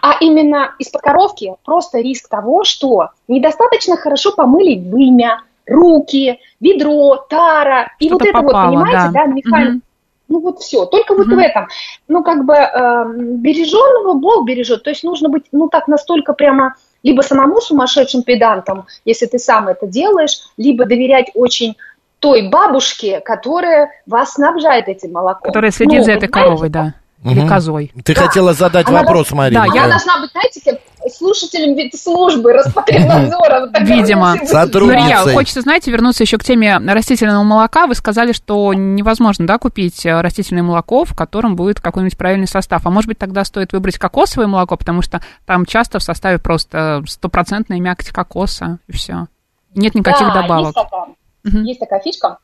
А 0.00 0.16
именно 0.20 0.74
из-под 0.78 1.02
коровки 1.02 1.56
просто 1.64 2.00
риск 2.00 2.30
того, 2.30 2.64
что 2.64 3.10
недостаточно 3.28 3.98
хорошо 3.98 4.32
помыли 4.32 4.78
вымя, 4.78 5.42
руки, 5.66 6.40
ведро, 6.60 7.16
тара. 7.28 7.92
И 7.98 8.08
вот 8.08 8.22
это 8.22 8.32
попало, 8.32 8.52
вот, 8.52 8.68
понимаете, 8.68 9.12
да, 9.12 9.12
да 9.12 9.26
Михаил? 9.26 9.70
Угу. 9.72 9.80
Ну 10.28 10.40
вот 10.40 10.60
все, 10.60 10.86
только 10.86 11.14
вот 11.14 11.26
угу. 11.26 11.36
в 11.36 11.38
этом. 11.38 11.68
Ну 12.08 12.24
как 12.24 12.46
бы 12.46 12.54
э, 12.54 13.04
береженного 13.14 14.14
Бог 14.14 14.46
бережет. 14.46 14.84
То 14.84 14.90
есть 14.90 15.04
нужно 15.04 15.28
быть, 15.28 15.44
ну 15.52 15.68
так 15.68 15.86
настолько 15.86 16.32
прямо 16.32 16.76
либо 17.06 17.22
самому 17.22 17.60
сумасшедшим 17.60 18.24
педантом, 18.24 18.86
если 19.04 19.26
ты 19.26 19.38
сам 19.38 19.68
это 19.68 19.86
делаешь, 19.86 20.40
либо 20.56 20.84
доверять 20.86 21.30
очень 21.34 21.76
той 22.18 22.48
бабушке, 22.48 23.20
которая 23.20 23.90
вас 24.06 24.32
снабжает 24.32 24.88
этим 24.88 25.12
молоком. 25.12 25.42
Которая 25.44 25.70
следит 25.70 26.00
ну, 26.00 26.04
за 26.04 26.12
этой 26.12 26.28
коровой, 26.28 26.68
да. 26.68 26.94
Или 27.30 27.40
угу. 27.40 27.48
козой. 27.48 27.92
Ты 28.04 28.14
да. 28.14 28.22
хотела 28.22 28.52
задать 28.54 28.88
Она 28.88 29.00
вопрос, 29.00 29.32
Мария. 29.32 29.58
Да, 29.58 29.66
я 29.66 29.88
должна 29.88 30.20
быть, 30.20 30.30
знаете, 30.30 30.80
слушателем 31.10 31.90
службы 31.92 32.52
Роспотребнадзора. 32.52 33.70
Видимо. 33.80 34.36
Сотрудницей. 34.44 35.00
Мария, 35.00 35.34
хочется, 35.34 35.60
знаете, 35.62 35.90
вернуться 35.90 36.22
еще 36.22 36.38
к 36.38 36.44
теме 36.44 36.78
растительного 36.78 37.42
молока. 37.42 37.86
Вы 37.86 37.94
сказали, 37.94 38.32
что 38.32 38.72
невозможно, 38.74 39.46
да, 39.46 39.58
купить 39.58 40.06
э, 40.06 40.20
растительное 40.20 40.62
молоко, 40.62 41.04
в 41.04 41.14
котором 41.14 41.56
будет 41.56 41.80
какой-нибудь 41.80 42.16
правильный 42.16 42.46
состав. 42.46 42.86
А 42.86 42.90
может 42.90 43.08
быть, 43.08 43.18
тогда 43.18 43.44
стоит 43.44 43.72
выбрать 43.72 43.98
кокосовое 43.98 44.46
молоко, 44.46 44.76
потому 44.76 45.02
что 45.02 45.20
там 45.44 45.66
часто 45.66 45.98
в 45.98 46.02
составе 46.02 46.38
просто 46.38 47.02
стопроцентная 47.06 47.80
мякоть 47.80 48.10
кокоса, 48.10 48.78
и 48.86 48.92
все. 48.92 49.26
Нет 49.74 49.94
никаких 49.94 50.28
да, 50.28 50.42
добавок. 50.42 50.74
Есть 50.76 50.88
такая, 50.88 51.02
угу. 51.44 51.66
есть 51.66 51.80
такая 51.80 52.00
фишка. 52.00 52.38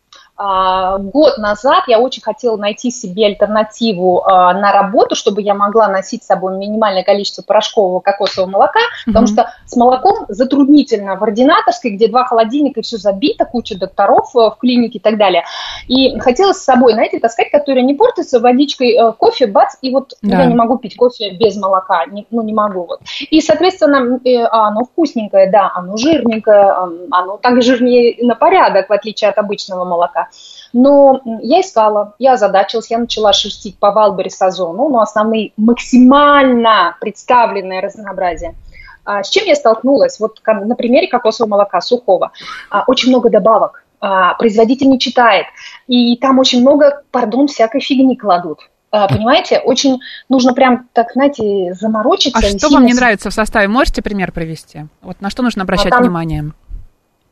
А, 0.44 0.98
год 0.98 1.38
назад 1.38 1.84
я 1.86 2.00
очень 2.00 2.20
хотела 2.20 2.56
найти 2.56 2.90
себе 2.90 3.26
альтернативу 3.26 4.24
а, 4.24 4.52
на 4.54 4.72
работу, 4.72 5.14
чтобы 5.14 5.40
я 5.40 5.54
могла 5.54 5.86
носить 5.86 6.24
с 6.24 6.26
собой 6.26 6.56
минимальное 6.56 7.04
количество 7.04 7.42
порошкового 7.42 8.00
кокосового 8.00 8.50
молока, 8.50 8.80
mm-hmm. 8.80 9.06
потому 9.06 9.26
что 9.28 9.50
с 9.66 9.76
молоком 9.76 10.26
затруднительно 10.28 11.14
в 11.14 11.22
ординаторской, 11.22 11.92
где 11.92 12.08
два 12.08 12.24
холодильника 12.24 12.80
и 12.80 12.82
все 12.82 12.96
забито, 12.96 13.44
куча 13.44 13.78
докторов 13.78 14.34
э, 14.34 14.50
в 14.50 14.56
клинике 14.58 14.98
и 14.98 15.00
так 15.00 15.16
далее. 15.16 15.44
И 15.86 16.18
хотела 16.18 16.52
с 16.52 16.64
собой, 16.64 16.94
знаете, 16.94 17.20
таскать, 17.20 17.52
которая 17.52 17.84
не 17.84 17.94
портится 17.94 18.40
водичкой, 18.40 18.96
э, 18.96 19.12
кофе, 19.12 19.46
бац, 19.46 19.76
и 19.80 19.92
вот 19.92 20.14
да. 20.22 20.40
я 20.40 20.46
не 20.46 20.56
могу 20.56 20.76
пить 20.78 20.96
кофе 20.96 21.30
без 21.30 21.56
молока, 21.56 22.04
не, 22.06 22.26
ну 22.32 22.42
не 22.42 22.52
могу 22.52 22.86
вот. 22.86 23.00
И, 23.30 23.40
соответственно, 23.40 24.18
э, 24.24 24.44
оно 24.50 24.86
вкусненькое, 24.86 25.52
да, 25.52 25.70
оно 25.72 25.96
жирненькое, 25.96 26.74
оно 27.12 27.36
так 27.36 27.62
жирнее 27.62 28.16
на 28.26 28.34
порядок, 28.34 28.88
в 28.88 28.92
отличие 28.92 29.30
от 29.30 29.38
обычного 29.38 29.84
молока. 29.84 30.26
Но 30.72 31.20
я 31.42 31.60
искала, 31.60 32.14
я 32.18 32.32
озадачилась, 32.32 32.90
я 32.90 32.98
начала 32.98 33.32
шерстить 33.32 33.78
по 33.78 33.90
Валбери 33.92 34.30
Сазону, 34.30 34.88
но 34.88 35.00
основные 35.00 35.52
максимально 35.56 36.96
представленное 37.00 37.80
разнообразие. 37.80 38.54
А, 39.04 39.22
с 39.22 39.30
чем 39.30 39.46
я 39.46 39.54
столкнулась? 39.54 40.18
Вот 40.20 40.40
на 40.46 40.74
примере 40.74 41.08
кокосового 41.08 41.50
молока 41.50 41.80
сухого. 41.80 42.32
А, 42.70 42.84
очень 42.86 43.10
много 43.10 43.30
добавок, 43.30 43.84
а, 44.00 44.34
производитель 44.34 44.88
не 44.88 44.98
читает, 44.98 45.46
и 45.88 46.16
там 46.16 46.38
очень 46.38 46.60
много, 46.60 47.02
пардон, 47.10 47.48
всякой 47.48 47.80
фигни 47.80 48.16
кладут. 48.16 48.60
Понимаете, 48.90 49.58
очень 49.58 50.00
нужно 50.28 50.52
прям, 50.52 50.86
так, 50.92 51.12
знаете, 51.14 51.72
заморочиться. 51.72 52.38
А 52.38 52.58
что 52.58 52.68
вам 52.68 52.84
не 52.84 52.92
нравится 52.92 53.30
в 53.30 53.32
составе? 53.32 53.66
Можете 53.66 54.02
пример 54.02 54.32
привести? 54.32 54.84
Вот 55.00 55.22
на 55.22 55.30
что 55.30 55.42
нужно 55.42 55.62
обращать 55.62 55.86
а 55.86 55.96
там, 55.96 56.02
внимание? 56.02 56.52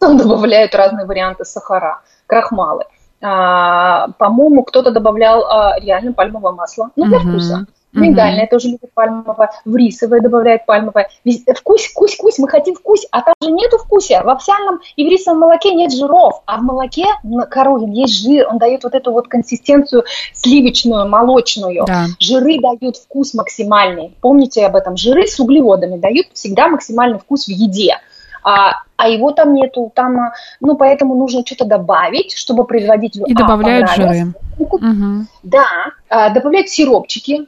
Там 0.00 0.16
добавляют 0.16 0.74
разные 0.74 1.06
варианты 1.06 1.44
сахара 1.44 2.00
крахмалы. 2.26 2.84
А, 3.22 4.08
по-моему, 4.18 4.64
кто-то 4.64 4.90
добавлял 4.90 5.44
а, 5.44 5.78
реально 5.78 6.14
пальмовое 6.14 6.52
масло, 6.52 6.90
ну, 6.96 7.04
для 7.04 7.18
угу. 7.18 7.28
вкуса. 7.28 7.66
миндальное 7.92 8.46
тоже 8.46 8.68
любят 8.68 8.94
пальмовое, 8.94 9.50
в 9.66 9.76
рисовое 9.76 10.22
добавляют 10.22 10.64
пальмовое. 10.64 11.10
Вез- 11.26 11.42
Вкус, 11.54 11.82
вкус, 11.82 12.14
вкус, 12.14 12.38
мы 12.38 12.48
хотим 12.48 12.76
вкус, 12.76 13.04
а 13.10 13.20
там 13.20 13.34
же 13.42 13.50
нету 13.50 13.76
вкуса. 13.76 14.22
В 14.24 14.28
овсяном 14.30 14.80
и 14.96 15.06
в 15.06 15.10
рисовом 15.10 15.40
молоке 15.40 15.74
нет 15.74 15.92
жиров, 15.92 16.42
а 16.46 16.56
в 16.56 16.62
молоке 16.62 17.04
на 17.22 17.44
коровьем 17.44 17.90
есть 17.90 18.22
жир, 18.22 18.48
он 18.48 18.56
дает 18.56 18.84
вот 18.84 18.94
эту 18.94 19.12
вот 19.12 19.28
консистенцию 19.28 20.04
сливочную, 20.32 21.06
молочную. 21.06 21.84
Да. 21.86 22.06
Жиры 22.18 22.58
дают 22.58 22.96
вкус 22.96 23.34
максимальный. 23.34 24.16
Помните 24.22 24.64
об 24.64 24.76
этом. 24.76 24.96
Жиры 24.96 25.26
с 25.26 25.38
углеводами 25.38 25.98
дают 25.98 26.28
всегда 26.32 26.68
максимальный 26.68 27.18
вкус 27.18 27.46
в 27.46 27.50
еде. 27.50 27.98
А, 28.42 28.82
а 28.96 29.08
его 29.08 29.32
там 29.32 29.54
нету, 29.54 29.92
там, 29.94 30.18
а, 30.18 30.32
ну, 30.60 30.76
поэтому 30.76 31.14
нужно 31.14 31.44
что-то 31.44 31.64
добавить, 31.64 32.34
чтобы 32.34 32.64
производителю 32.64 33.26
И 33.26 33.34
а, 33.34 33.36
добавляют 33.36 33.90
жиры. 33.90 34.32
Мгм. 34.58 35.28
Да, 35.42 35.66
а, 36.08 36.30
добавляют 36.30 36.68
сиропчики. 36.68 37.46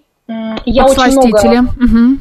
Я 0.64 0.86
очень 0.86 1.12
много 1.12 1.62
Мгм. 1.76 2.20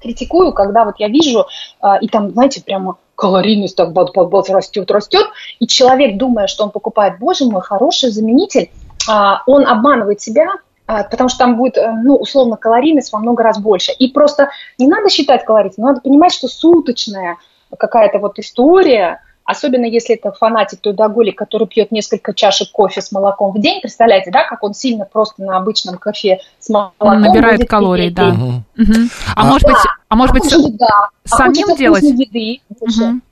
критикую, 0.00 0.52
когда 0.52 0.84
вот 0.84 0.94
я 0.98 1.08
вижу, 1.08 1.46
а, 1.80 1.96
и 1.96 2.08
там, 2.08 2.30
знаете, 2.30 2.62
прямо 2.62 2.96
калорийность 3.14 3.76
так 3.76 3.92
бац, 3.92 4.10
бац, 4.14 4.28
бац, 4.28 4.48
растет, 4.48 4.90
растет, 4.90 5.26
и 5.58 5.66
человек, 5.66 6.16
думая, 6.16 6.46
что 6.46 6.64
он 6.64 6.70
покупает, 6.70 7.18
боже 7.18 7.44
мой, 7.44 7.60
хороший 7.60 8.10
заменитель, 8.10 8.70
а, 9.08 9.42
он 9.46 9.66
обманывает 9.66 10.20
себя, 10.20 10.46
а, 10.86 11.04
потому 11.04 11.28
что 11.28 11.38
там 11.40 11.56
будет, 11.56 11.76
э, 11.76 11.92
ну, 12.02 12.16
условно, 12.16 12.56
калорийность 12.56 13.12
во 13.12 13.18
много 13.18 13.42
раз 13.42 13.60
больше. 13.60 13.92
И 13.92 14.08
просто 14.08 14.50
не 14.78 14.88
надо 14.88 15.10
считать 15.10 15.44
калорийность, 15.44 15.78
надо 15.78 16.00
понимать, 16.00 16.32
что 16.32 16.48
суточная 16.48 17.36
какая-то 17.78 18.18
вот 18.18 18.38
история, 18.38 19.20
особенно 19.44 19.84
если 19.84 20.14
это 20.16 20.32
фанатик 20.32 20.80
трудоголик, 20.80 21.36
который 21.36 21.66
пьет 21.66 21.90
несколько 21.92 22.34
чашек 22.34 22.70
кофе 22.72 23.00
с 23.00 23.10
молоком 23.12 23.52
в 23.52 23.60
день, 23.60 23.80
представляете, 23.80 24.30
да, 24.30 24.44
как 24.44 24.62
он 24.62 24.74
сильно 24.74 25.04
просто 25.04 25.42
на 25.42 25.56
обычном 25.56 25.98
кофе 25.98 26.38
с 26.58 26.68
молоком 26.68 26.94
Он 27.08 27.20
набирает 27.20 27.68
калорий, 27.68 28.06
пить. 28.08 28.14
да. 28.14 28.26
Мгм. 28.30 28.64
Мгм. 28.76 29.10
А 29.34 29.42
А- 29.42 29.44
может 29.46 29.66
быть, 29.66 29.76
а 30.08 30.14
может 30.16 30.34
быть, 30.34 30.42
хочется, 30.44 30.72
да. 30.78 30.86
А 31.24 31.28
самим 31.28 31.54
хочется 31.66 31.76
делать? 31.78 32.02
еды 32.04 32.60
больше. 32.80 33.00
Мгм. 33.04 33.22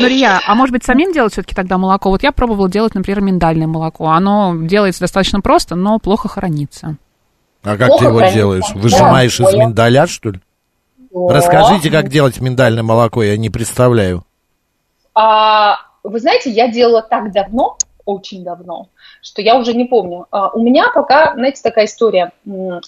Нурия, 0.00 0.38
а 0.46 0.54
может 0.54 0.72
быть 0.72 0.84
самим 0.84 1.12
делать 1.12 1.32
все-таки 1.32 1.54
тогда 1.54 1.78
молоко? 1.78 2.10
Вот 2.10 2.22
я 2.22 2.30
пробовала 2.30 2.68
делать, 2.68 2.94
например, 2.94 3.22
миндальное 3.22 3.66
молоко. 3.66 4.08
Оно 4.10 4.54
делается 4.54 5.00
достаточно 5.00 5.40
просто, 5.40 5.76
но 5.76 5.98
плохо 5.98 6.28
хранится. 6.28 6.96
А 7.62 7.78
как 7.78 7.86
Плохо 7.88 7.98
ты 8.00 8.04
его 8.10 8.16
хранится. 8.18 8.38
делаешь? 8.38 8.64
Да, 8.74 8.80
Выжимаешь 8.80 9.40
из 9.40 9.46
понял. 9.46 9.60
миндаля, 9.68 10.06
что 10.06 10.30
ли? 10.32 10.40
Расскажите, 11.14 11.90
как 11.90 12.08
делать 12.08 12.40
миндальное 12.40 12.82
молоко, 12.82 13.22
я 13.22 13.36
не 13.36 13.48
представляю. 13.48 14.24
А, 15.14 15.76
вы 16.02 16.18
знаете, 16.18 16.50
я 16.50 16.68
делала 16.68 17.02
так 17.02 17.32
давно, 17.32 17.78
очень 18.04 18.42
давно, 18.42 18.88
что 19.24 19.40
я 19.40 19.56
уже 19.56 19.72
не 19.72 19.86
помню. 19.86 20.26
А, 20.30 20.50
у 20.50 20.60
меня 20.60 20.90
пока, 20.94 21.32
знаете, 21.34 21.62
такая 21.62 21.86
история. 21.86 22.32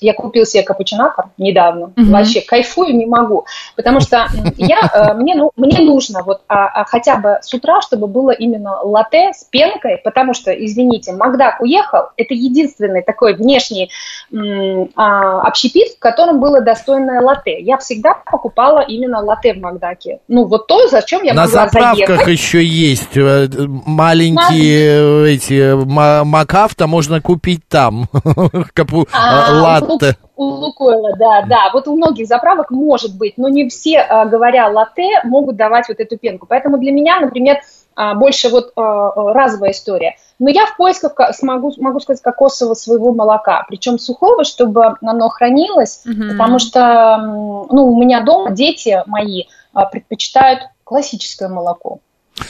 Я 0.00 0.12
купил 0.12 0.44
себе 0.44 0.62
капучинатор 0.62 1.30
недавно. 1.38 1.92
Мгм. 1.96 2.12
Вообще 2.12 2.42
кайфую 2.42 2.94
не 2.94 3.06
могу. 3.06 3.46
Потому 3.74 4.00
что 4.00 4.28
я, 4.58 4.80
э, 4.92 5.14
мне, 5.14 5.34
ну, 5.34 5.50
мне 5.56 5.80
нужно 5.80 6.22
вот 6.22 6.42
а, 6.46 6.66
а, 6.66 6.84
хотя 6.84 7.16
бы 7.16 7.38
с 7.40 7.52
утра, 7.54 7.80
чтобы 7.80 8.06
было 8.06 8.32
именно 8.32 8.82
латте 8.82 9.32
с 9.32 9.44
пенкой, 9.44 9.96
потому 10.04 10.34
что, 10.34 10.52
извините, 10.52 11.14
Макдак 11.14 11.62
уехал. 11.62 12.10
Это 12.18 12.34
единственный 12.34 13.02
такой 13.02 13.34
внешний 13.34 13.90
м, 14.30 14.90
а, 14.94 15.40
общепит, 15.40 15.94
в 15.94 15.98
котором 15.98 16.38
было 16.38 16.60
достойное 16.60 17.22
латте. 17.22 17.58
Я 17.60 17.78
всегда 17.78 18.14
покупала 18.30 18.80
именно 18.80 19.20
латте 19.20 19.54
в 19.54 19.58
Макдаке. 19.58 20.20
Ну, 20.28 20.44
вот 20.44 20.66
то, 20.66 20.86
зачем 20.88 21.22
я 21.22 21.32
На 21.32 21.46
заправках 21.46 22.08
заехать. 22.08 22.28
еще 22.28 22.62
есть 22.62 23.16
э, 23.16 23.48
маленькие 23.56 25.24
э, 25.24 25.30
эти 25.30 25.74
ма- 26.26 26.38
макафта, 26.40 26.86
можно 26.86 27.20
купить 27.20 27.62
там. 27.68 28.06
Капу- 28.74 29.06
А, 29.12 29.50
э, 29.52 29.58
у 29.58 29.62
Латте. 29.62 29.86
Лук- 29.86 30.16
У 30.36 30.44
Лукойла, 30.44 31.16
да, 31.16 31.42
да. 31.42 31.70
Вот 31.72 31.88
у 31.88 31.96
многих 31.96 32.26
заправок 32.26 32.70
может 32.70 33.16
быть, 33.16 33.34
но 33.38 33.48
не 33.48 33.68
все, 33.68 34.00
а, 34.00 34.26
говоря 34.26 34.68
латте, 34.68 35.20
могут 35.24 35.56
давать 35.56 35.88
вот 35.88 35.98
эту 35.98 36.18
пенку. 36.18 36.46
Поэтому 36.46 36.76
для 36.78 36.92
меня, 36.92 37.18
например, 37.20 37.58
а, 37.94 38.14
больше 38.14 38.50
вот 38.50 38.72
разовая 38.76 39.70
история. 39.70 40.16
Но 40.38 40.50
я 40.50 40.66
в 40.66 40.76
поисках 40.76 41.14
ка- 41.14 41.32
смогу, 41.32 41.72
могу 41.78 42.00
сказать, 42.00 42.20
кокосового 42.20 42.74
своего 42.74 43.14
молока, 43.14 43.64
причем 43.68 43.98
сухого, 43.98 44.44
чтобы 44.44 44.94
оно 45.00 45.28
хранилось, 45.30 46.02
Мгм. 46.04 46.32
потому 46.32 46.58
что 46.58 47.16
ну, 47.70 47.86
у 47.86 47.98
меня 47.98 48.20
дома 48.20 48.50
дети 48.50 49.02
мои 49.06 49.44
предпочитают 49.90 50.60
классическое 50.84 51.48
молоко. 51.48 52.00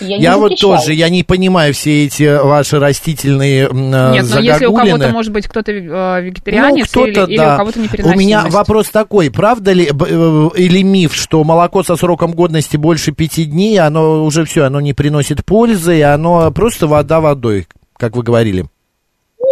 Я, 0.00 0.16
Я 0.16 0.36
вот 0.36 0.50
запрещаю. 0.50 0.78
тоже, 0.78 0.94
я 0.94 1.08
не 1.08 1.22
понимаю 1.22 1.72
все 1.72 2.06
эти 2.06 2.42
ваши 2.42 2.78
растительные 2.80 3.66
э, 3.68 3.72
Нет, 3.72 4.26
но 4.34 4.40
если 4.40 4.66
у 4.66 4.74
кого-то, 4.74 5.08
может 5.10 5.32
быть, 5.32 5.46
кто-то 5.46 5.70
э, 5.70 6.20
вегетарианец 6.22 6.92
Ну, 6.94 7.04
или, 7.06 7.12
кто-то, 7.12 7.30
или 7.30 7.36
да. 7.38 7.54
у 7.54 7.56
кого-то 7.58 7.78
У 7.78 7.82
непереносимость. 7.82 8.18
меня 8.26 8.44
вопрос 8.48 8.90
такой, 8.90 9.30
правда 9.30 9.72
ли 9.72 9.90
б- 9.92 10.06
э, 10.08 10.48
или 10.58 10.82
миф, 10.82 11.14
что 11.14 11.44
молоко 11.44 11.84
со 11.84 11.94
сроком 11.96 12.32
годности 12.32 12.76
больше 12.76 13.12
пяти 13.12 13.44
дней, 13.44 13.78
оно 13.78 14.24
уже 14.24 14.44
все, 14.44 14.64
оно 14.64 14.80
не 14.80 14.92
приносит 14.92 15.44
пользы, 15.44 15.98
и 15.98 16.02
оно 16.02 16.50
просто 16.50 16.88
вода 16.88 17.20
водой, 17.20 17.68
как 17.96 18.16
вы 18.16 18.24
говорили. 18.24 18.64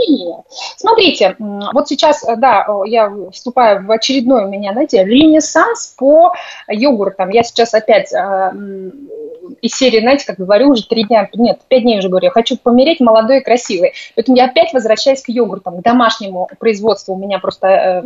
Нет. 0.09 0.41
Смотрите, 0.77 1.37
вот 1.39 1.87
сейчас, 1.89 2.25
э, 2.25 2.35
да, 2.37 2.67
я 2.87 3.09
вступаю 3.33 3.87
в 3.87 3.91
очередной 3.93 4.45
у 4.47 4.49
меня, 4.49 4.73
знаете, 4.73 5.05
ренессанс 5.05 5.95
по 5.97 6.33
йогуртам. 6.69 7.31
Я 7.31 7.45
сейчас 7.45 7.73
опять 7.75 8.13
э, 8.13 8.51
из 9.61 9.75
серии, 9.75 10.01
знаете, 10.01 10.27
как 10.27 10.37
говорю, 10.37 10.71
уже 10.71 10.87
три 10.87 11.05
дня, 11.05 11.29
нет, 11.35 11.61
пять 11.69 11.83
дней 11.83 11.99
уже 11.99 12.09
говорю, 12.09 12.27
я 12.27 12.31
хочу 12.31 12.57
помереть 12.57 13.01
молодой 13.01 13.39
и 13.39 13.45
красивой. 13.45 13.93
Поэтому 14.15 14.37
я 14.37 14.47
опять 14.47 14.73
возвращаюсь 14.73 15.23
к 15.23 15.29
йогуртам, 15.29 15.79
к 15.79 15.83
домашнему 15.83 16.49
производству. 16.59 17.15
У 17.15 17.19
меня 17.19 17.39
просто, 17.39 17.67
э, 17.67 18.05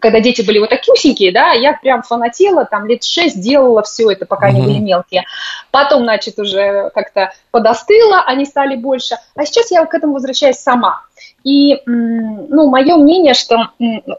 когда 0.00 0.20
дети 0.20 0.42
были 0.42 0.58
вот 0.58 0.70
такие 0.70 0.92
усенькие, 0.92 1.32
да, 1.32 1.52
я 1.52 1.72
прям 1.74 2.02
фанатела, 2.02 2.64
там 2.64 2.86
лет 2.86 3.04
шесть 3.04 3.40
делала 3.40 3.82
все 3.82 4.10
это, 4.10 4.26
пока 4.26 4.46
они 4.46 4.60
Мгм. 4.60 4.68
были 4.68 4.78
мелкие. 4.78 5.24
Потом, 5.70 6.02
значит, 6.02 6.38
уже 6.38 6.90
как-то 6.94 7.32
подостыло, 7.50 8.22
они 8.26 8.44
стали 8.44 8.76
больше. 8.76 9.16
А 9.34 9.44
сейчас 9.44 9.70
я 9.70 9.84
к 9.86 9.94
этому 9.94 10.14
возвращаюсь 10.14 10.56
сама. 10.56 11.02
И, 11.44 11.80
ну, 11.86 12.68
мое 12.68 12.96
мнение, 12.96 13.34
что 13.34 13.68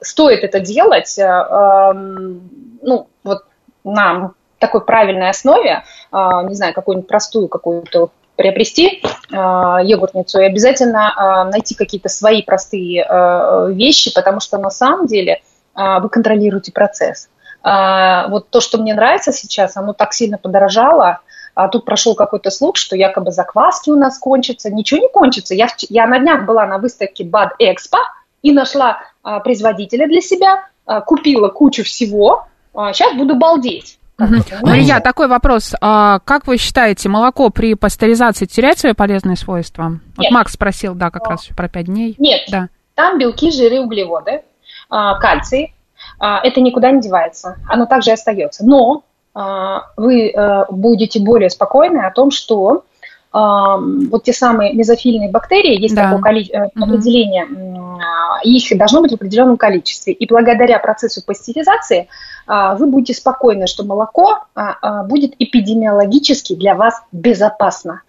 стоит 0.02 0.44
это 0.44 0.60
делать, 0.60 1.18
э, 1.18 1.24
эм, 1.24 2.50
ну, 2.82 3.08
вот 3.24 3.44
на 3.84 4.32
такой 4.60 4.82
правильной 4.82 5.30
основе, 5.30 5.84
э, 6.12 6.18
не 6.48 6.56
знаю, 6.56 6.74
какую-нибудь 6.74 7.08
простую 7.08 7.48
какую-то 7.48 8.10
приобрести 8.36 9.02
э, 9.02 9.36
йогуртницу 9.84 10.40
и 10.40 10.46
обязательно 10.46 11.14
э, 11.48 11.52
найти 11.52 11.76
какие-то 11.76 12.10
свои 12.10 12.44
простые 12.44 13.06
вещи, 13.74 14.14
потому 14.14 14.40
что 14.40 14.58
на 14.58 14.70
самом 14.70 15.08
деле 15.08 15.42
вы 15.76 16.10
контролируете 16.10 16.74
процесс. 16.74 17.30
А, 17.62 18.28
вот 18.30 18.50
то, 18.50 18.62
что 18.62 18.78
мне 18.78 18.94
нравится 18.94 19.32
сейчас, 19.32 19.78
оно 19.78 19.94
так 19.94 20.14
сильно 20.14 20.38
подорожало, 20.38 21.20
а 21.56 21.68
тут 21.68 21.86
прошел 21.86 22.16
какой-то 22.16 22.52
слух, 22.52 22.78
что 22.78 22.96
якобы 22.96 23.32
закваски 23.32 23.90
у 23.90 23.96
нас 23.96 24.18
кончатся. 24.18 24.72
Ничего 24.72 25.02
не 25.02 25.10
кончится. 25.10 25.56
Я, 25.56 25.68
я 25.90 26.08
на 26.08 26.20
днях 26.20 26.46
была 26.46 26.66
на 26.66 26.78
выставке 26.78 27.26
Bad 27.26 27.50
Expo 27.62 28.00
и 28.42 28.52
нашла 28.52 29.02
а, 29.24 29.40
производителя 29.40 30.08
для 30.08 30.22
себя, 30.22 30.68
а, 30.86 31.02
купила 31.02 31.50
кучу 31.50 31.84
всего. 31.84 32.46
А, 32.74 32.94
сейчас 32.94 33.14
буду 33.16 33.36
балдеть. 33.36 34.00
Понимаете? 34.20 34.60
Мария, 34.62 35.00
такой 35.00 35.28
вопрос. 35.28 35.74
А 35.82 36.20
как 36.20 36.46
вы 36.46 36.58
считаете, 36.58 37.08
молоко 37.10 37.50
при 37.50 37.74
пастеризации 37.74 38.46
теряет 38.46 38.78
свои 38.78 38.94
полезные 38.94 39.38
свойства? 39.38 40.00
Вот 40.18 40.24
Нет. 40.24 40.32
Макс 40.32 40.54
спросил, 40.54 40.94
да, 40.94 41.10
как 41.10 41.28
раз 41.28 41.48
про 41.56 41.70
пять 41.70 41.86
дней. 41.86 42.16
Нет, 42.20 42.42
Да. 42.50 42.68
там 42.96 43.18
белки, 43.18 43.50
жиры, 43.52 43.80
углеводы, 43.80 44.42
а, 44.90 45.18
кальций. 45.20 45.74
А, 46.20 46.42
Это 46.44 46.60
никуда 46.62 46.92
не 46.92 47.02
девается. 47.02 47.58
Оно 47.68 47.86
также 47.86 48.12
остается. 48.12 48.66
Но 48.66 49.04
а, 49.34 49.84
вы 49.96 50.30
э, 50.32 50.66
будете 50.70 51.20
более 51.20 51.50
спокойны 51.50 52.00
о 52.00 52.12
том, 52.12 52.32
что 52.32 52.84
вот 53.32 54.24
те 54.24 54.34
самые 54.34 54.74
мезофильные 54.74 55.30
бактерии, 55.30 55.80
есть 55.80 55.96
Да. 55.96 56.12
такое 56.12 56.20
Мгм. 56.76 56.84
определение, 56.84 57.46
а, 58.02 58.42
их 58.44 58.78
должно 58.78 59.02
быть 59.02 59.12
в 59.12 59.16
определенном 59.16 59.58
количестве. 59.58 60.14
И 60.14 60.28
благодаря 60.28 60.80
процессу 60.80 61.24
пастеризации 61.24 62.08
а, 62.48 62.76
вы 62.76 62.88
будете 62.88 63.14
спокойны, 63.14 63.68
что 63.68 63.84
молоко 63.84 64.40
а, 64.56 65.04
будет 65.04 65.36
эпидемиологически 65.38 66.56
для 66.56 66.74
вас 66.74 67.04
безопасно. 67.12 68.02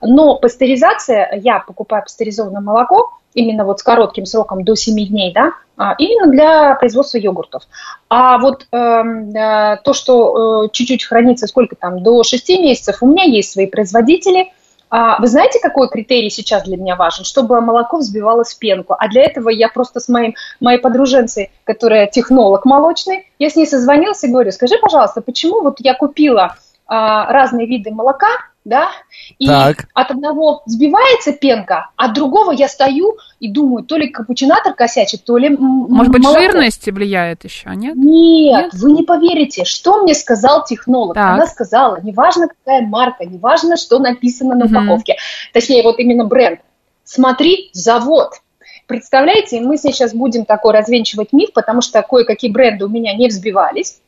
Но 0.00 0.36
пастеризация, 0.36 1.40
я 1.42 1.60
покупаю 1.60 2.02
пастеризованное 2.02 2.60
молоко, 2.60 3.12
именно 3.36 3.64
вот 3.64 3.80
с 3.80 3.82
коротким 3.82 4.26
сроком 4.26 4.64
до 4.64 4.74
7 4.74 4.94
дней, 5.06 5.32
да, 5.32 5.52
а, 5.76 5.94
именно 5.98 6.30
для 6.30 6.74
производства 6.76 7.18
йогуртов. 7.18 7.64
А 8.08 8.38
вот 8.38 8.66
эм, 8.72 9.30
э, 9.30 9.78
то, 9.84 9.92
что 9.92 10.64
э, 10.64 10.68
чуть-чуть 10.72 11.04
хранится, 11.04 11.46
сколько 11.46 11.76
там, 11.76 12.02
до 12.02 12.22
6 12.22 12.48
месяцев, 12.60 13.02
у 13.02 13.06
меня 13.06 13.24
есть 13.24 13.52
свои 13.52 13.66
производители. 13.66 14.52
А, 14.88 15.20
вы 15.20 15.26
знаете, 15.26 15.58
какой 15.60 15.90
критерий 15.90 16.30
сейчас 16.30 16.62
для 16.62 16.78
меня 16.78 16.96
важен? 16.96 17.24
Чтобы 17.24 17.60
молоко 17.60 17.98
взбивалось 17.98 18.54
в 18.54 18.58
пенку. 18.58 18.96
А 18.98 19.08
для 19.08 19.24
этого 19.24 19.50
я 19.50 19.68
просто 19.68 20.00
с 20.00 20.08
моим, 20.08 20.34
моей 20.60 20.78
подруженцей, 20.78 21.50
которая 21.64 22.06
технолог 22.06 22.64
молочный, 22.64 23.30
я 23.38 23.50
с 23.50 23.56
ней 23.56 23.66
созвонилась 23.66 24.24
и 24.24 24.28
говорю, 24.28 24.52
скажи, 24.52 24.76
пожалуйста, 24.80 25.20
почему 25.20 25.60
вот 25.62 25.76
я 25.80 25.94
купила 25.94 26.56
а, 26.86 27.30
разные 27.30 27.66
виды 27.66 27.90
молока, 27.90 28.28
да, 28.66 28.90
и 29.38 29.46
Так. 29.46 29.86
от 29.94 30.10
одного 30.10 30.62
взбивается 30.66 31.32
пенка, 31.32 31.90
от 31.96 32.14
другого 32.14 32.50
я 32.50 32.68
стою 32.68 33.16
и 33.38 33.48
думаю, 33.48 33.84
то 33.84 33.96
ли 33.96 34.08
капучинатор 34.08 34.74
косячит, 34.74 35.24
то 35.24 35.38
ли 35.38 35.48
Может 35.50 36.12
быть, 36.12 36.22
молоко. 36.24 36.40
жирность 36.40 36.84
влияет 36.86 37.44
еще, 37.44 37.70
нет? 37.76 37.94
Нет, 37.96 38.74
вы 38.74 38.90
не 38.92 39.04
поверите, 39.04 39.64
что 39.64 40.02
мне 40.02 40.14
сказал 40.14 40.64
технолог. 40.64 41.14
Так. 41.14 41.34
Она 41.34 41.46
сказала, 41.46 42.00
неважно 42.02 42.48
какая 42.48 42.84
марка, 42.84 43.24
неважно, 43.24 43.76
что 43.76 44.00
написано 44.00 44.56
на 44.56 44.64
Мгм. 44.64 44.76
упаковке, 44.76 45.16
точнее, 45.52 45.82
вот 45.84 45.98
именно 46.00 46.24
бренд. 46.24 46.60
Смотри, 47.04 47.70
завод. 47.72 48.32
Представляете, 48.88 49.60
мы 49.60 49.76
сейчас 49.78 50.12
будем 50.12 50.44
такой 50.44 50.72
развенчивать 50.72 51.32
миф, 51.32 51.52
потому 51.52 51.82
что 51.82 52.02
кое-какие 52.02 52.50
бренды 52.50 52.84
у 52.84 52.88
меня 52.88 53.14
не 53.14 53.28
взбивались. 53.28 54.00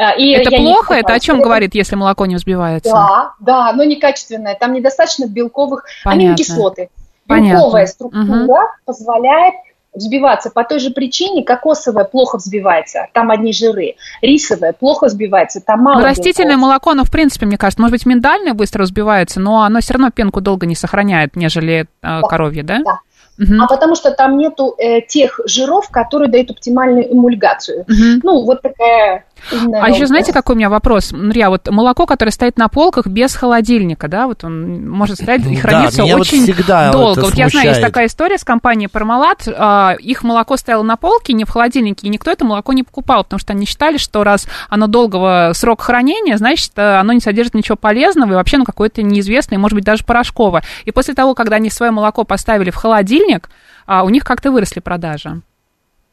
А, 0.00 0.12
И 0.12 0.30
Это 0.30 0.50
плохо? 0.50 0.94
Это 0.94 1.12
о 1.12 1.20
чем 1.20 1.42
говорит, 1.42 1.74
если 1.74 1.94
молоко 1.94 2.24
не 2.24 2.36
взбивается? 2.36 2.90
Да, 2.90 3.34
да, 3.40 3.72
но 3.74 3.84
некачественное. 3.84 4.54
Там 4.54 4.72
недостаточно 4.72 5.26
белковых 5.26 5.84
Понятно. 6.04 6.22
аминокислоты. 6.24 6.88
Понятно. 7.26 7.58
Белковая 7.58 7.86
структура 7.86 8.22
Мгм. 8.24 8.48
позволяет 8.86 9.54
взбиваться 9.92 10.50
по 10.50 10.64
той 10.64 10.78
же 10.78 10.90
причине, 10.90 11.42
кокосовая 11.44 12.04
плохо 12.04 12.38
взбивается, 12.38 13.08
там 13.12 13.30
одни 13.30 13.52
жиры, 13.52 13.96
рисовая 14.22 14.72
плохо 14.72 15.06
взбивается, 15.06 15.60
там 15.60 15.80
мало 15.80 15.98
Ну, 15.98 16.04
растительное 16.04 16.52
белков. 16.52 16.62
молоко, 16.62 16.90
оно, 16.92 17.04
в 17.04 17.10
принципе, 17.10 17.46
мне 17.46 17.58
кажется, 17.58 17.82
может 17.82 17.92
быть, 17.92 18.06
миндальное 18.06 18.54
быстро 18.54 18.84
взбивается, 18.84 19.40
но 19.40 19.62
оно 19.64 19.80
все 19.80 19.94
равно 19.94 20.10
пенку 20.10 20.40
долго 20.40 20.64
не 20.66 20.76
сохраняет, 20.76 21.34
нежели 21.34 21.86
э, 22.02 22.20
коровье, 22.22 22.62
да? 22.62 22.78
Да. 22.84 23.00
Мгм. 23.38 23.62
А 23.62 23.66
потому 23.66 23.94
что 23.94 24.10
там 24.12 24.36
нету 24.36 24.74
э, 24.78 25.00
тех 25.00 25.40
жиров, 25.46 25.88
которые 25.90 26.28
дают 26.30 26.50
оптимальную 26.50 27.10
эмульгацию. 27.12 27.84
Мгм. 27.88 28.20
Ну, 28.22 28.44
вот 28.44 28.60
такая... 28.62 29.24
А 29.50 29.88
еще 29.88 30.06
знаете, 30.06 30.32
какой 30.32 30.54
у 30.54 30.58
меня 30.58 30.68
вопрос? 30.68 31.12
Нурия, 31.12 31.48
вот 31.48 31.68
молоко, 31.70 32.06
которое 32.06 32.30
стоит 32.30 32.58
на 32.58 32.68
полках 32.68 33.06
без 33.06 33.34
холодильника, 33.34 34.08
да, 34.08 34.26
вот 34.26 34.44
он 34.44 34.88
может 34.88 35.16
стоять 35.16 35.46
и 35.46 35.56
Да, 35.56 35.60
храниться 35.60 36.04
вот 36.04 36.20
очень 36.20 36.42
всегда 36.42 36.92
долго. 36.92 37.20
Вот 37.20 37.34
я 37.34 37.48
знаю, 37.48 37.68
есть 37.68 37.80
такая 37.80 38.06
история 38.06 38.38
с 38.38 38.44
компанией 38.44 38.88
Пармалат, 38.88 39.46
а, 39.48 39.94
их 39.98 40.22
молоко 40.22 40.56
стояло 40.56 40.82
на 40.82 40.96
полке, 40.96 41.32
не 41.32 41.44
в 41.44 41.50
холодильнике, 41.50 42.06
и 42.06 42.10
никто 42.10 42.30
это 42.30 42.44
молоко 42.44 42.72
не 42.72 42.82
покупал, 42.82 43.24
потому 43.24 43.38
что 43.38 43.52
они 43.52 43.66
считали, 43.66 43.96
что 43.96 44.24
раз 44.24 44.46
оно 44.68 44.86
долгого 44.86 45.52
срока 45.54 45.84
хранения, 45.84 46.36
значит, 46.36 46.72
э, 46.76 46.96
оно 46.96 47.12
не 47.12 47.20
содержит 47.20 47.54
ничего 47.54 47.76
полезного 47.76 48.32
и 48.32 48.34
вообще, 48.34 48.58
ну, 48.58 48.64
какое-то 48.64 49.02
неизвестное, 49.02 49.58
может 49.58 49.74
быть, 49.74 49.84
даже 49.84 50.04
порошковое. 50.04 50.62
И 50.84 50.90
после 50.90 51.14
того, 51.14 51.34
когда 51.34 51.56
они 51.56 51.70
свое 51.70 51.92
молоко 51.92 52.24
поставили 52.24 52.70
в 52.70 52.76
холодильник, 52.76 53.48
а, 53.86 54.04
у 54.04 54.08
них 54.08 54.24
как-то 54.24 54.50
выросли 54.50 54.80
продажи. 54.80 55.42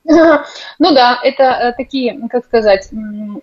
Ну 0.80 0.93
да, 0.93 1.20
это 1.22 1.43
э, 1.43 1.74
такие, 1.74 2.20
как 2.30 2.46
сказать, 2.46 2.89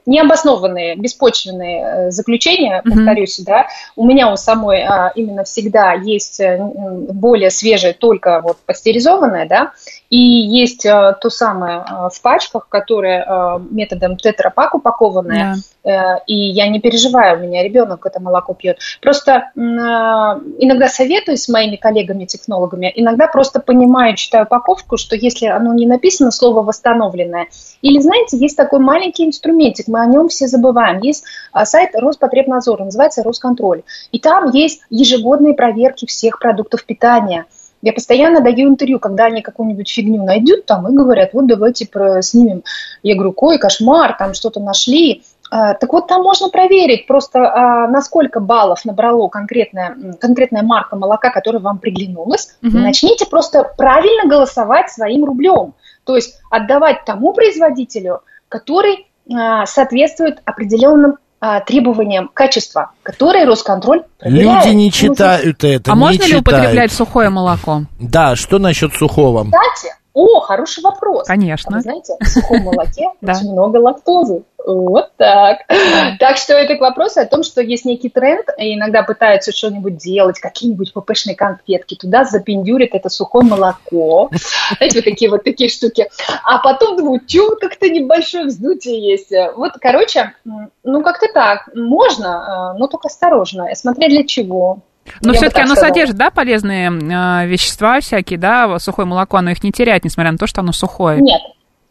необоснованные, 0.07 0.96
беспочвенные 0.96 1.85
э, 1.85 2.11
заключения, 2.11 2.83
повторюсь, 2.83 3.38
да. 3.40 3.66
У 3.96 4.07
меня 4.07 4.33
у 4.33 4.37
самой 4.37 4.83
а, 4.83 5.12
именно 5.14 5.44
всегда 5.44 5.92
есть 5.92 6.40
э, 6.40 6.59
более 6.59 7.50
свежее, 7.50 7.92
только 7.92 8.40
вот 8.40 8.59
пастеризованное, 8.66 9.46
да, 9.46 9.72
и 10.14 10.16
есть 10.16 10.87
э, 10.87 11.16
то 11.20 11.29
самое 11.29 11.79
э, 11.79 12.09
в 12.12 12.22
пачках, 12.22 12.68
которое 12.68 13.24
э, 13.24 13.59
методом 13.70 14.16
тетрапак 14.16 14.77
упакованное, 14.77 15.57
Э, 15.85 16.18
и 16.27 16.35
я 16.35 16.68
не 16.68 16.81
переживаю, 16.81 17.38
у 17.38 17.42
меня 17.42 17.62
ребенок 17.62 18.05
это 18.07 18.20
молоко 18.20 18.55
пьет. 18.55 18.79
Просто 19.00 19.50
иногда 19.55 20.88
советую 20.88 21.37
с 21.37 21.48
моими 21.48 21.77
коллегами-технологами, 21.77 22.92
иногда 22.94 23.27
просто 23.27 23.61
понимаю, 23.61 24.16
читаю 24.16 24.44
упаковку, 24.44 24.96
что 24.96 25.14
если 25.16 25.46
оно 25.46 25.74
не 25.74 25.87
написано 25.87 26.31
слово 26.31 26.62
восстановленное, 26.62 27.48
или, 27.83 28.00
знаете, 28.00 28.38
есть 28.38 28.57
такой 28.57 28.79
маленький 28.79 29.27
инструментик, 29.27 29.88
мы 29.88 30.00
о 30.00 30.07
нем 30.07 30.29
все 30.29 30.46
забываем. 30.46 31.00
Есть 31.00 31.24
сайт 31.64 31.90
Роспотребнадзора, 31.94 32.85
называется 32.85 33.22
Росконтроль. 33.22 33.83
И 34.12 34.18
там 34.18 34.50
есть 34.50 34.81
ежегодные 34.90 35.55
проверки 35.55 36.07
всех 36.07 36.38
продуктов 36.38 36.85
питания. 36.85 37.46
Я 37.85 37.92
постоянно 37.92 38.40
даю 38.40 38.66
интервью, 38.70 38.99
когда 38.99 39.27
они 39.27 39.42
какую-нибудь 39.42 39.90
фигню 39.90 40.25
найдут 40.25 40.64
там 40.64 40.88
и 40.88 40.97
говорят, 40.97 41.35
вот 41.35 41.47
давайте 41.47 41.87
про- 41.87 42.23
снимем. 42.23 42.64
Я 43.03 43.14
говорю, 43.14 43.33
кой, 43.33 43.59
кошмар, 43.59 44.16
там 44.18 44.33
что-то 44.33 44.59
нашли. 44.59 45.23
А, 45.51 45.75
Так 45.75 45.92
вот, 45.92 46.07
там 46.09 46.23
можно 46.23 46.49
проверить 46.49 47.07
просто, 47.07 47.40
а, 47.40 47.87
на 47.88 48.01
сколько 48.01 48.40
баллов 48.40 48.87
набрало 48.87 49.29
конкретная, 49.29 49.97
конкретная 50.18 50.62
марка 50.62 50.97
молока, 50.97 51.29
которая 51.29 51.61
вам 51.61 51.79
приглянулась. 51.79 52.57
Мгм. 52.62 52.81
Начните 52.85 53.27
просто 53.27 53.70
правильно 53.77 54.27
голосовать 54.31 54.90
своим 54.90 55.27
рублем. 55.27 55.75
То 56.05 56.16
есть 56.16 56.40
отдавать 56.51 57.05
тому 57.05 57.35
производителю, 57.35 58.20
который 58.49 59.07
а, 59.31 59.66
соответствует 59.66 60.40
определенным 60.47 61.18
а, 61.40 61.61
требованиям 61.61 62.31
качества, 62.33 62.92
которые 63.03 63.44
Росконтроль 63.44 64.03
проверяет. 64.18 64.64
Люди 64.66 64.75
не 64.75 64.90
читают 64.92 65.62
это, 65.64 65.92
А 65.92 65.94
не 65.94 66.01
можно 66.01 66.23
ли 66.23 66.29
читают. 66.29 66.49
употреблять 66.49 66.92
сухое 66.92 67.31
молоко? 67.31 67.83
Да, 68.01 68.37
что 68.37 68.59
насчет 68.59 68.94
сухого? 68.94 69.44
Кстати, 69.44 69.94
о, 70.14 70.40
хороший 70.40 70.83
вопрос. 70.83 71.27
Конечно. 71.27 71.70
А 71.72 71.74
Вы 71.74 71.81
знаете, 71.83 72.14
в 72.20 72.27
сухом 72.27 72.61
молоке 72.62 73.11
очень 73.22 73.50
много 73.53 73.79
лактозы. 73.79 74.44
Вот 74.64 75.11
так. 75.16 75.59
Так 76.20 76.37
что 76.37 76.55
это 76.55 76.77
к 76.77 76.81
вопросу 76.81 77.20
о 77.20 77.27
том, 77.27 77.42
что 77.42 77.61
есть 77.61 77.85
некий 77.85 78.09
тренд, 78.09 78.46
и 78.57 78.74
иногда 78.74 79.03
пытаются 79.03 79.53
что-нибудь 79.53 79.96
делать, 79.96 80.38
какие-нибудь 80.38 80.92
ППшные 80.94 81.35
конфетки, 81.35 81.96
туда 81.96 82.24
запендюрят 82.24 82.90
это 82.92 83.09
сухое 83.09 83.44
молоко. 83.44 84.31
Знаете, 84.79 84.98
вот 84.98 85.05
такие 85.05 85.31
вот 85.31 85.44
такие 85.44 85.68
штуки. 85.68 86.09
А 86.44 86.59
потом 86.59 86.96
думают, 86.96 87.29
что 87.29 87.57
как-то 87.57 87.88
небольшое 87.88 88.46
вздутие 88.46 89.11
есть. 89.11 89.33
Вот, 89.57 89.72
короче, 89.81 90.33
ну 90.44 91.03
как-то 91.03 91.27
так. 91.33 91.68
Можно, 91.74 92.74
э, 92.74 92.79
но 92.79 92.87
только 92.87 93.09
осторожно. 93.09 93.74
Смотря 93.74 94.09
для 94.09 94.24
чего. 94.24 94.79
Но 95.23 95.33
Я 95.33 95.33
бы 95.33 95.37
все-таки 95.37 95.55
так 95.57 95.64
оно 95.67 95.75
сказала. 95.75 95.90
содержит, 95.93 96.17
да, 96.17 96.31
полезные 96.31 96.88
э, 96.90 97.47
вещества 97.47 98.01
всякие, 98.01 98.38
да, 98.38 98.79
сухое 98.79 99.07
молоко, 99.07 99.37
оно 99.37 99.51
их 99.51 99.62
не 99.62 99.71
теряет, 99.73 100.05
несмотря 100.05 100.33
на 100.33 100.38
то, 100.38 100.47
что 100.47 100.61
оно 100.62 100.73
сухое. 100.73 101.21
Нет, 101.21 101.40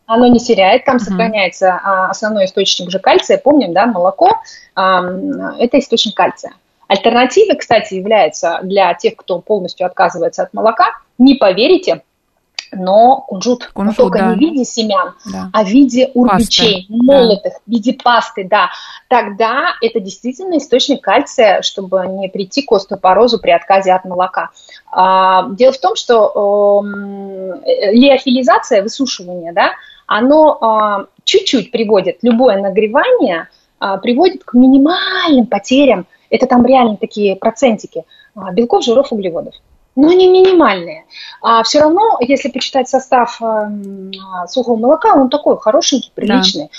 оно 0.06 0.28
не 0.28 0.40
теряет, 0.40 0.86
там 0.86 0.96
Мгм. 0.96 1.06
сохраняется 1.06 1.80
а, 1.84 2.10
основной 2.10 2.46
источник 2.46 2.88
уже 2.88 3.00
кальция. 3.00 3.38
Помним, 3.38 3.74
да, 3.74 3.86
молоко 3.86 4.32
ам, 4.76 5.56
это 5.60 5.80
источник 5.80 6.16
кальция. 6.16 6.54
Альтернативой, 6.88 7.56
кстати, 7.58 7.94
является 7.96 8.60
для 8.64 8.94
тех, 8.94 9.16
кто 9.16 9.40
полностью 9.40 9.86
отказывается 9.88 10.44
от 10.44 10.54
молока, 10.54 10.90
не 11.18 11.36
поверите, 11.36 12.02
но 12.76 13.22
кунжут. 13.28 13.70
Но 13.76 13.82
Кунжут, 13.82 13.98
только 13.98 14.20
да. 14.20 14.30
не 14.30 14.36
в 14.36 14.40
виде 14.40 14.64
семян, 14.64 15.14
Да. 15.32 15.50
а 15.54 15.64
в 15.64 15.68
виде 15.68 16.12
урбичей, 16.14 16.88
Пасты, 16.88 17.04
молотых, 17.04 17.54
в 17.66 17.72
виде 17.72 17.94
пасты, 17.94 18.48
да. 18.50 18.70
Тогда 19.08 19.74
это 19.82 20.00
действительно 20.00 20.58
источник 20.58 21.02
кальция, 21.02 21.62
чтобы 21.62 22.06
не 22.08 22.30
прийти 22.30 22.62
к 22.62 22.72
остеопорозу 22.72 23.40
при 23.40 23.52
отказе 23.52 23.94
от 23.94 24.06
молока. 24.06 24.50
А, 24.92 25.50
дело 25.50 25.74
в 25.74 25.80
том, 25.80 25.96
что 25.96 26.82
эм, 26.84 27.62
э, 27.66 27.92
лиофилизация, 27.94 28.84
высушивание, 28.84 29.54
да, 29.54 29.72
оно 30.08 30.58
а, 30.62 31.06
чуть-чуть 31.24 31.72
приводит, 31.72 32.20
любое 32.22 32.62
нагревание 32.62 33.48
а, 33.80 33.98
приводит 33.98 34.44
к 34.44 34.54
минимальным 34.54 35.48
потерям, 35.48 36.06
это 36.30 36.48
там 36.48 36.66
реально 36.66 36.98
такие 36.98 37.36
процентики, 37.36 38.06
белков, 38.54 38.84
жиров, 38.84 39.12
углеводов. 39.12 39.54
Но 39.96 40.10
они 40.10 40.28
минимальные. 40.28 41.06
А 41.42 41.62
все 41.64 41.80
равно, 41.80 42.18
если 42.20 42.50
почитать 42.50 42.90
состав 42.90 43.40
эм, 43.42 44.12
а, 44.34 44.48
сухого 44.48 44.80
молока, 44.80 45.14
он 45.14 45.30
такой 45.30 45.58
хорошенький, 45.60 46.12
приличный. 46.16 46.72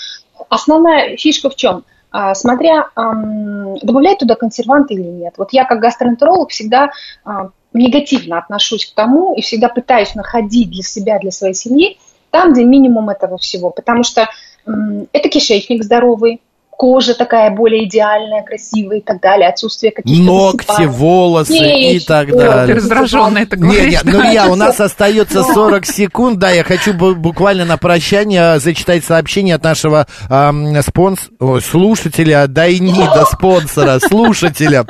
Основная 0.49 1.15
фишка 1.15 1.49
в 1.49 1.55
чем? 1.55 1.85
А, 2.11 2.35
Смотря, 2.35 2.89
добавлять 2.95 4.19
туда 4.19 4.35
консерванты 4.35 4.95
или 4.95 5.03
нет. 5.03 5.35
Вот 5.37 5.53
я 5.53 5.65
как 5.65 5.79
гастроэнтеролог 5.79 6.49
всегда 6.49 6.91
а, 7.23 7.49
негативно 7.73 8.37
отношусь 8.37 8.85
к 8.85 8.95
тому 8.95 9.33
и 9.33 9.41
всегда 9.41 9.69
пытаюсь 9.69 10.13
находить 10.15 10.69
для 10.69 10.83
себя, 10.83 11.19
для 11.19 11.31
своей 11.31 11.53
семьи 11.53 11.97
там, 12.31 12.51
где 12.51 12.65
минимум 12.65 13.09
этого 13.09 13.37
всего. 13.37 13.69
Потому 13.69 14.03
что 14.03 14.27
это 14.65 15.29
кишечник 15.29 15.83
здоровый, 15.83 16.41
кожа 16.77 17.13
такая 17.15 17.49
более 17.51 17.85
идеальная, 17.85 18.43
красивая 18.43 18.97
и 18.97 19.01
так 19.01 19.21
далее, 19.21 19.47
отсутствие 19.49 19.91
каких-то 19.91 20.21
Ногти, 20.23 20.57
высыпаний. 20.67 20.87
волосы 20.89 21.57
и 21.57 21.93
Нет, 21.93 22.05
так 22.05 22.27
Ты 22.27 22.37
далее. 22.37 22.75
раздраженно 22.75 23.37
это 23.39 23.55
Не, 23.57 23.61
говоришь. 23.63 24.03
не, 24.03 24.11
ну 24.11 24.31
я, 24.31 24.47
у 24.47 24.55
нас 24.55 24.79
остается 24.79 25.43
40 25.43 25.85
секунд, 25.85 26.39
да, 26.39 26.51
я 26.51 26.63
хочу 26.63 26.93
бу- 26.93 27.13
буквально 27.15 27.65
на 27.65 27.77
прощание 27.77 28.59
зачитать 28.59 29.03
сообщение 29.05 29.55
от 29.55 29.63
нашего 29.63 30.07
спонс... 30.81 31.19
ой, 31.39 31.61
слушателя, 31.61 32.47
да 32.47 32.67
и 32.67 32.79
не 32.79 32.93
до 32.93 33.25
спонсора, 33.25 33.99
слушателя. 33.99 34.85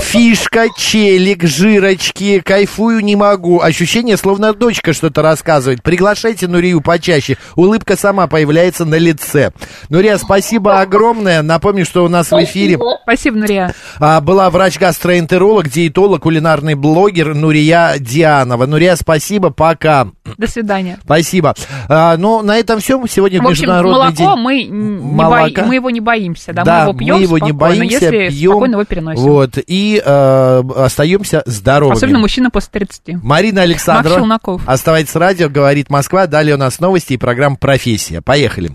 Фишка, 0.00 0.66
челик, 0.76 1.44
жирочки, 1.44 2.40
кайфую 2.40 3.00
не 3.00 3.16
могу. 3.16 3.60
Ощущение, 3.60 4.16
словно 4.16 4.52
дочка 4.54 4.92
что-то 4.92 5.22
рассказывает. 5.22 5.82
Приглашайте 5.82 6.48
Нурию 6.48 6.80
почаще. 6.80 7.36
Улыбка 7.54 7.96
сама 7.96 8.26
появляется 8.26 8.84
на 8.84 8.96
лице. 8.96 9.52
Нурия, 9.88 10.18
спасибо 10.18 10.80
огромное. 10.80 11.19
Огромное. 11.20 11.42
Напомню, 11.42 11.84
что 11.84 12.04
у 12.04 12.08
нас 12.08 12.30
в 12.30 12.44
эфире 12.44 12.74
Спасибо. 12.76 12.98
Спасибо, 13.02 13.36
Нурия. 13.38 13.74
а, 13.98 14.20
была 14.20 14.50
врач-гастроэнтеролог, 14.50 15.68
диетолог, 15.68 16.22
кулинарный 16.22 16.74
блогер 16.74 17.34
Нурия 17.34 17.94
Дианова. 17.98 18.66
Нурия, 18.66 18.96
спасибо, 18.96 19.50
пока. 19.50 20.08
До 20.36 20.46
свидания. 20.48 20.98
Спасибо. 21.04 21.54
А, 21.88 22.16
ну, 22.16 22.42
на 22.42 22.56
этом 22.58 22.80
все. 22.80 23.00
Сегодня 23.08 23.40
В 23.42 23.46
общем, 23.46 23.62
Международный 23.62 23.92
молоко 23.98 24.16
день. 24.16 24.42
мы, 24.42 24.62
не 24.64 25.14
Молока. 25.14 25.62
бои- 25.62 25.68
мы 25.68 25.74
его 25.76 25.90
не 25.90 26.00
боимся, 26.00 26.52
да, 26.52 26.64
Да, 26.64 26.76
мы 26.78 26.82
его 26.90 26.98
пьем 26.98 27.16
мы 27.16 27.22
его 27.22 27.38
не 27.38 27.50
спокойно, 27.50 27.76
боимся, 27.78 28.04
если 28.06 28.28
пьем. 28.28 28.50
спокойно 28.52 28.72
его 28.74 28.84
переносим. 28.84 29.22
Вот, 29.22 29.50
и 29.66 30.02
э, 30.04 30.62
остаемся 30.76 31.42
здоровыми. 31.46 31.96
Особенно 31.96 32.18
мужчина 32.18 32.50
после 32.50 32.70
30. 32.72 33.22
Марина 33.22 33.62
Макс. 33.66 33.84
Челноков. 33.84 34.62
Оставайтесь 34.66 35.10
с 35.10 35.16
радио, 35.16 35.48
говорит 35.48 35.90
Москва. 35.90 36.26
Далее 36.26 36.54
у 36.54 36.58
нас 36.58 36.80
новости 36.80 37.14
и 37.14 37.16
программа 37.16 37.56
«Профессия». 37.56 38.20
Поехали. 38.20 38.72